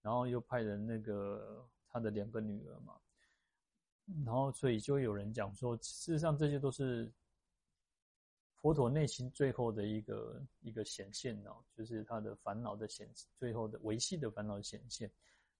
[0.00, 1.68] 然后又派人那个。
[1.94, 2.94] 他的两个女儿嘛，
[4.24, 7.12] 然后所以就有人讲说，事实上这些都是
[8.62, 15.10] 佛陀内心最后的一个一个显现哦，就是他的烦恼的显，最后的维系的烦恼显现，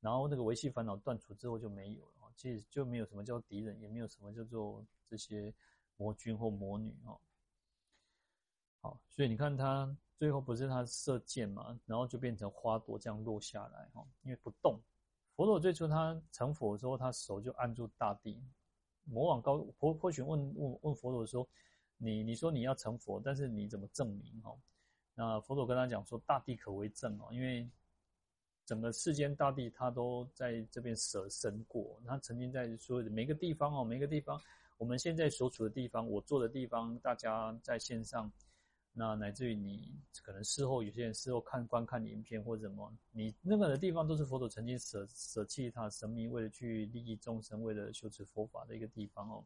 [0.01, 5.53] 然后那个维系烦恼断除之后就没有了，其实就没有什么叫敌人，也没有什么叫做这些
[5.97, 7.21] 魔君或魔女哦。
[8.81, 14.81] 好，所以你看他最后不是他射箭嘛，然后就变成花朵这样落下来哈，因为不动。
[15.35, 18.41] 佛陀最初他成佛的时候，他手就按住大地。
[19.05, 21.49] 魔王高婆婆询问问问佛陀说
[22.05, 24.53] ：“你你说你要成佛，但是你怎么证明？”哈，
[25.15, 27.69] 那佛陀跟他讲说：“大地可为证哦，因为
[28.67, 34.41] 整个世间大地他都在这边舍身过，他曾经在所有的每个地方哦，每个地方，
[34.79, 38.31] 我们现在所处的地方，我坐的地方，大家在线上。”
[38.95, 49.43] 那乃至于你可能事后有些人事后看观看影片或者什么，你那个的地方都是佛陀曾经舍舍弃他的生命，为了去利益众生，为了修持佛法的一个地方哦。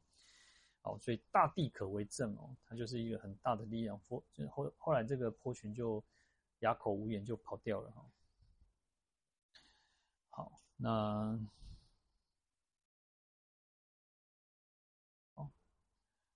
[0.86, 3.98] 好，所以大地可为证哦，它就是一个很大的力量。
[4.06, 6.00] 佛就是后后来这个婆群就
[6.60, 8.04] 哑口无言，就跑掉了哈。
[10.30, 11.36] 好，那。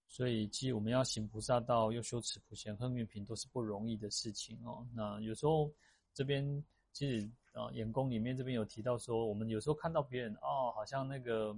[0.09, 4.85] 所以，其实我们要行菩萨道，又修持普贤行愿品，都是不容易的事情哦。
[4.93, 5.73] 那有时候
[6.13, 11.57] 这边其实啊，演功里面这边有提到说，我们有时候看到别人哦，好像那个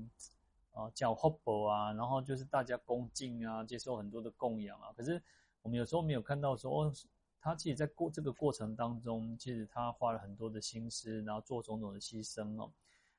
[0.72, 4.92] 啊叫 hope 啊，然后就是大家恭敬啊，接受很多的供养啊。
[4.96, 5.22] 可是
[5.62, 6.92] 我们有时候没有看到说，哦，
[7.40, 12.70] 他其实在过这个过程当中，其实他花了很多的心思，然后做种种的牺牲哦。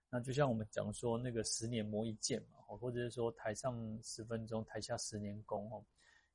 [0.10, 5.84] 那就像我们讲说那个十年磨一剑嘛，或者是说台上十分钟，台下十年功哦。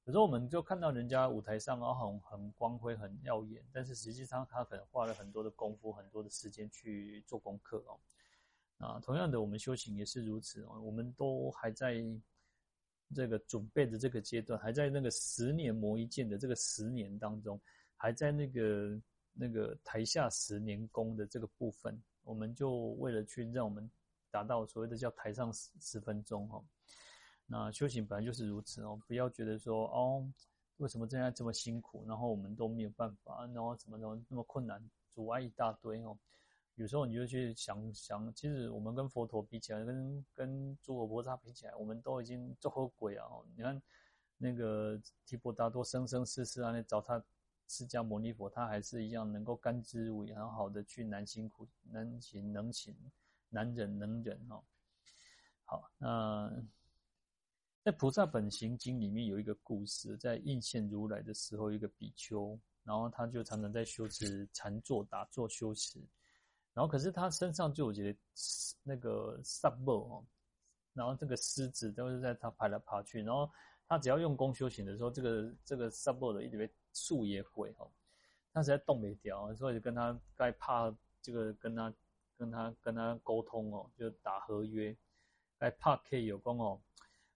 [0.05, 7.99] 有时候我们就看到人家舞台上啊很很光辉、很耀眼，但是实际上他可能花了很多的功夫、很多的时间去做功课哦。
[8.79, 10.81] 啊，同样的，我们修行也是如此哦。
[10.81, 12.03] 我们都还在
[13.15, 17.61] 这个准备的这个阶段，还在那个十年磨一剑的这个十年当中，
[17.97, 19.01] 还在那个
[19.33, 22.01] 那个台下十年功的这个部分。
[22.23, 23.91] 我们就为了去让我们
[24.31, 26.63] 达到所谓的叫台上十十分钟哦，
[27.47, 30.31] 那修行本来就是如此哦，不要觉得说哦，
[30.77, 36.17] 为什么这样这么辛苦，然后我们都没有办法，然后怎么怎么那么困难，阻碍一大堆哦。
[36.79, 43.27] 有时候你就去想想，其实我们跟佛陀比起来，跟跟诸佛菩萨比起来，我们都已经做好鬼啊！
[43.55, 43.83] 你看
[44.37, 47.23] 那个提婆达多生生世世啊，那找他。
[47.71, 52.97] 释迦牟尼佛，他还是一样能够甘之如饴，很好的去难行苦，难行能行，
[53.51, 54.65] 难忍能忍哦。
[55.67, 56.51] 好，那
[57.85, 66.01] 在《菩萨本行经》里面有一个故事，在应现如来的时候，一个比丘，然后他就常常在修持禅坐、打坐修持，
[66.79, 68.19] 然后可是他身上就有觉得
[68.85, 70.25] 那个萨波哦，
[70.95, 73.51] 然后这个狮子都是在他爬来爬去，然后
[73.89, 76.71] 他只要用功修行的时候，这个这个萨波的一直被。
[76.95, 77.89] 树也会哦，
[78.53, 81.95] 他实在动没掉，所以就跟他该怕这个跟他
[82.37, 84.97] 跟他跟他沟通哦，就打合约，
[85.59, 86.81] 该怕可以有功哦。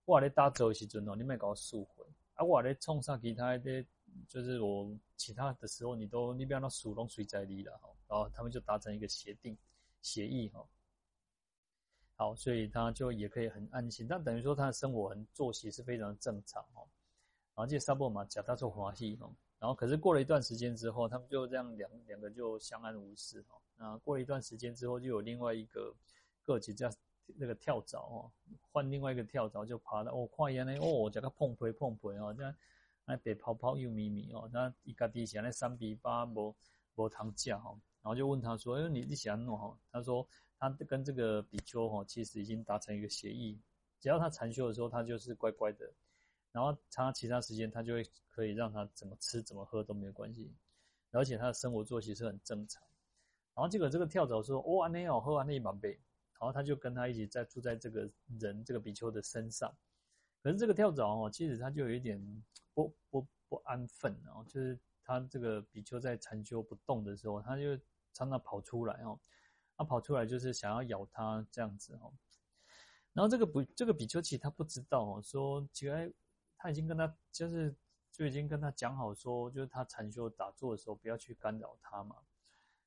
[0.05, 2.45] 我咧打坐的时阵哦，你莫搞树回啊！
[2.45, 3.86] 我咧冲上其他的，
[4.26, 7.91] 就是我其他的时候，你都你不要让树拢随在你了。
[8.13, 9.57] 然后他们就达成一个协定
[10.03, 10.63] 协议哈。
[12.15, 16.85] 好，所以他就也可以很安心，但等于说他的生活很作息是非常正常哦。
[17.55, 19.33] 然后这沙波嘛，假他做华戏哦。
[19.59, 23.57] 然后，可是过了一段时间之后，他们就这样两两个就相安无事哦。
[23.77, 25.95] 那过了一段时间之后，就有另外一个
[26.43, 26.91] 个体叫
[27.37, 28.31] 那个跳蚤哦，
[28.71, 32.55] 换另外一个跳蚤就爬到哦，看见呢哦，这个碰皮碰皮哦，这样
[33.07, 36.55] 那白泡泡又咪咪哦，那一家底下那三比八无
[36.97, 39.79] 无糖价哈，然后就问他说，哎，你你想弄哈？
[39.91, 40.27] 他说
[40.59, 43.59] 他跟这个比丘哈，其实已经达成一个协议，
[44.01, 45.91] 只要他禅修的时候，他就是乖乖的。
[46.51, 50.53] 然后他其他时间他就会可以让他怎么吃怎么喝都没有关系，
[51.11, 52.83] 而且他的生活作息是很正常。
[53.55, 55.99] 然后结果这个跳蚤说：“哦，安内哦，喝完那一满杯。”
[56.39, 59.73] 然后他就跟他一起在住在这个人这个比丘的身上。
[60.43, 62.21] 可是这个跳蚤哦，其实他就有一点
[62.75, 67.79] 不不不安分哦，就是他这个比丘在禅修不动的时候，他就
[68.13, 69.19] 常常跑出来哦，
[69.77, 72.13] 他跑出来就是想要咬他这样子哦。
[73.13, 76.15] 然后这个不，这个比丘其实他不知道哦，说其实
[76.57, 77.75] 他已经跟他就是
[78.11, 82.17] 就已经跟他讲好说，就是他禅修打坐的时候不要去干扰他嘛。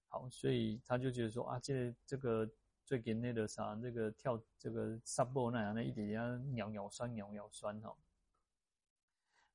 [0.07, 2.49] 好，所以他就觉得说啊，这这个
[2.85, 7.95] 最近那个啥，那个跳这个萨波那样的一点点鸟鸟酸鸟鸟酸哈。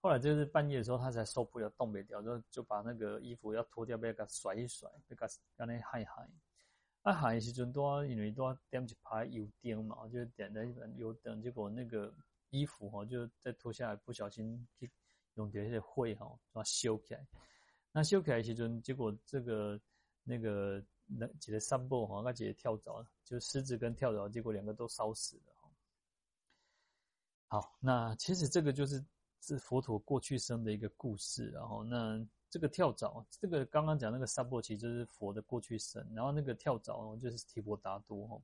[0.02, 6.26] 后来就是半夜的时候，他才受不了，动不了，就就把那个衣服要脱掉，被他甩一甩，被他刚才害害。
[7.02, 12.14] 啊，害的时阵多，因为多点一排油灯嘛，就点了一盏油灯，结果那个
[12.48, 14.90] 衣服哈，就再脱下来，不小心去
[15.34, 17.26] 用点那些灰哈，把它烧起来。
[17.92, 19.78] 那烧起来的时阵，结果这个
[20.24, 25.54] 那个那几个三步哈，那几个跳蚤，就狮子跟跳蚤，结果两个都烧死了。
[27.48, 29.04] 好，那其实这个就是。
[29.40, 38.40] 是佛陀过去生的一个故事，然后那这个跳蚤，这个刚刚讲那个萨婆其实就是佛的过去生，然后那个跳蚤就是提婆达多哈。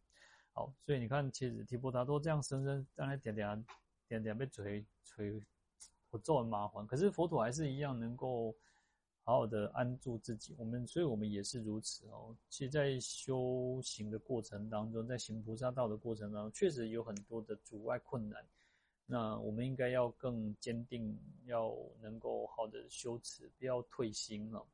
[0.53, 3.67] 好，所以你看，其实提婆达多这样生生，当然点点
[4.09, 5.39] 点点被锤锤，
[6.11, 8.55] 我做很麻烦，可是佛陀还是一样能够
[9.23, 10.55] 好好的安住自己。
[10.57, 12.35] 我们，所以我们也是如此哦。
[12.49, 18.43] 其实，在修行的过程当中，在行菩萨道的过程当中，确实有很多的阻碍困难。
[19.09, 24.67] 那我们应该要更坚定，要能够好的修持，不要退心了。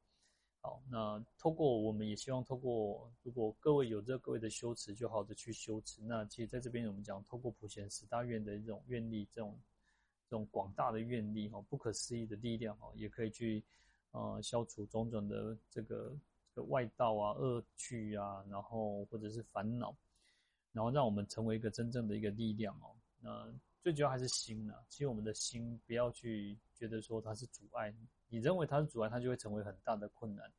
[0.62, 6.00] 好，那透过我们也希望透过，如果各位有这各位的修持，就好的去修持。
[6.02, 9.54] 那其实在这边我们讲，透过普贤十大愿的这种愿力，这种
[10.30, 13.62] 这种广大的愿力哈，不可思议的力量哈，也可以去
[14.12, 16.10] 呃消除种种的这个
[16.54, 19.94] 这个外道啊、恶趣啊，然后或者是烦恼，
[20.72, 22.96] 然后让我们成为一个真正的一个力量哦。
[23.20, 23.52] 那。
[23.82, 24.80] 最主要还是心呢、啊。
[24.88, 27.92] 其实我们的心不要去觉得说它是阻碍，
[28.28, 30.50] 你认为它是阻碍，它就会成为很大的困难。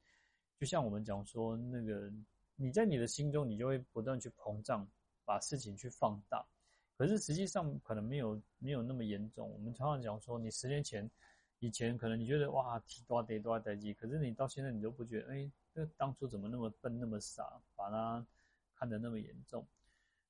[0.60, 2.12] 就像我们讲说，那个
[2.56, 4.88] 你在你的心中，你就会不断去膨胀，
[5.26, 6.46] 把事情去放大。
[6.96, 9.50] 可是实际上可能没有没有那么严重。
[9.50, 11.10] 我们常常讲说，你十年前
[11.60, 18.26] 以前可能你觉得哇，提多得多得几，可是你到现在你都不觉得，哎，那当初怎么那么笨那么傻，把它
[18.76, 19.66] 看得那么严重。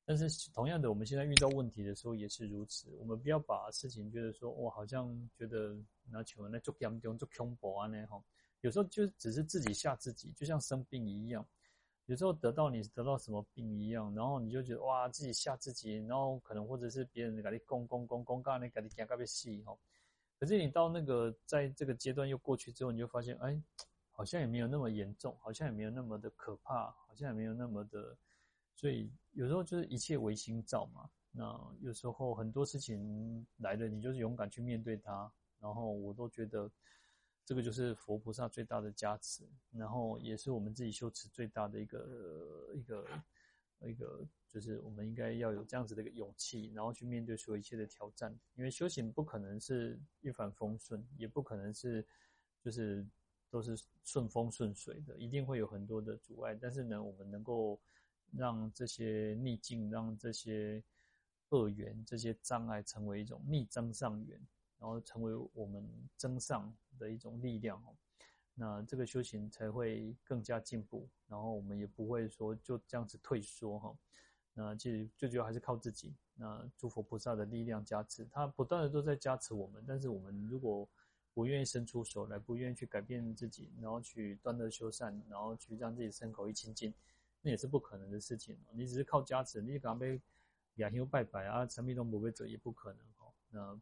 [0.05, 2.89] 但是同样的，我们现在遇到问题的时候也是如此。
[2.99, 5.77] 我们不要把事情觉得说，哇，好像觉得
[6.09, 8.21] 拿球来做严重、做恐怖啊那哈。
[8.59, 11.45] 有时候就只是自己吓自己，就像生病一样。
[12.07, 19.73] 有时候得到你得到什么病一样，然后你就觉得哇，自己吓自己，然后可能或者是别人给你攻攻攻攻，告诉你给你讲个别戏哈。
[20.37, 23.57] 可是你到那个在这个阶段又过去之后，你就发现，哎，
[24.11, 28.17] 好像也没有那么严重，好像也没有那么的可怕，好像也没有那么的。
[28.75, 31.09] 所以有时候就是一切唯心造嘛。
[31.35, 35.31] 那有时候很多事情来了，你就是勇敢去面对它。
[35.59, 36.69] 然后我都觉得，
[37.43, 43.07] 这个就是佛菩萨最大的加持，然后也是我们自己修持最大的一个一个
[43.81, 48.37] 一个，就是我们应该要有这样子的一个勇气，然后去面对所有一切的挑战。
[48.53, 52.05] 因为修行不可能是一帆风顺，也不可能是
[52.61, 53.03] 就是
[53.49, 56.53] 都是顺风顺水的，一定会有很多的阻碍。
[56.53, 57.79] 但是呢，我们能够。
[58.35, 60.83] 让这些逆境，让这些
[61.49, 64.39] 恶缘、这些障碍成为一种逆增上缘，
[64.79, 67.81] 然后成为我们增上的一种力量。
[68.55, 73.97] 那这个修行才会更加进步，然后我们也不会说就这样子退缩哈。
[74.53, 76.13] 那其实最主要还是靠自己。
[76.35, 79.83] 那诸佛菩萨的力量加持，他不断的都在加持我们。
[79.87, 80.87] 但是我们如果
[81.33, 86.93] 不愿意伸出手来，不愿意去改变自己，然后去断恶修善，然后去让自己身口意清净。
[87.43, 88.73] 那也是不可能的事情哦。
[88.73, 90.19] 你只是靠加持，你刚被
[90.75, 93.31] 两香拜拜啊，什么都不会做，也不可能哦。
[93.49, 93.79] 那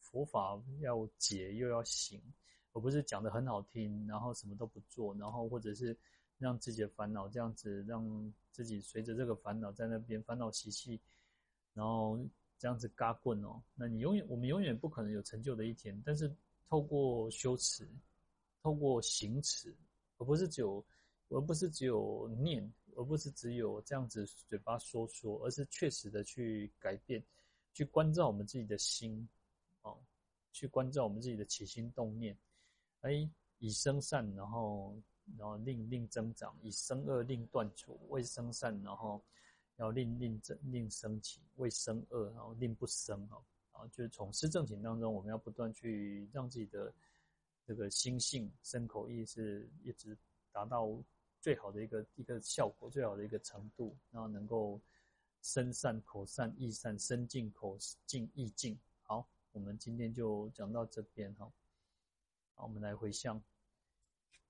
[0.00, 2.20] 佛法要解又要行，
[2.72, 5.96] 而不是讲得很好听，然后什么都不做，然后或者是
[6.36, 11.00] 让自己的烦恼这样子，让自己随着这个烦恼在那边烦恼习气，
[11.74, 12.18] 然后
[12.58, 13.62] 这样子嘎棍哦。
[13.74, 16.02] 那你永远，我们永远不可能有成就的一天。
[16.04, 16.34] 但是
[16.68, 17.88] 透过修持，
[18.62, 19.74] 透过行持，
[20.18, 20.84] 而不是只有，
[21.28, 22.68] 而不是只有念。
[22.96, 27.22] 而不是只有这样子嘴巴说说，而是确实的去改变，
[27.74, 29.28] 去关照我们自己的心，
[29.82, 29.98] 哦，
[30.50, 32.34] 去关照我们自己的起心动念，
[33.02, 34.96] 哎，以生善，然后
[35.36, 39.22] 然后令令增长，以生恶令断除，为生善，然后
[39.76, 46.90] 要令令增令生起，为生恶，然后令不生，哈，啊，就是从四正勤当中，我们要不断去让自己的
[47.66, 50.16] 这个心性、身口意是一直
[50.50, 50.88] 达到。
[51.46, 54.80] 最好的一个一个效果，最好的一个程度，然后能够
[55.42, 58.76] 身善、口善、意善，身净、口净、意净。
[59.04, 61.48] 好，我们今天就讲到这边哈。
[62.56, 63.40] 好，我们来回向：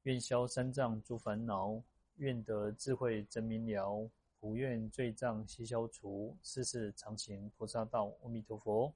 [0.05, 1.83] 愿消三障诸烦恼，
[2.17, 4.11] 愿得智慧真明了，
[4.41, 8.11] 普愿罪障悉消除，世世常行菩萨道。
[8.23, 8.95] 阿弥陀佛。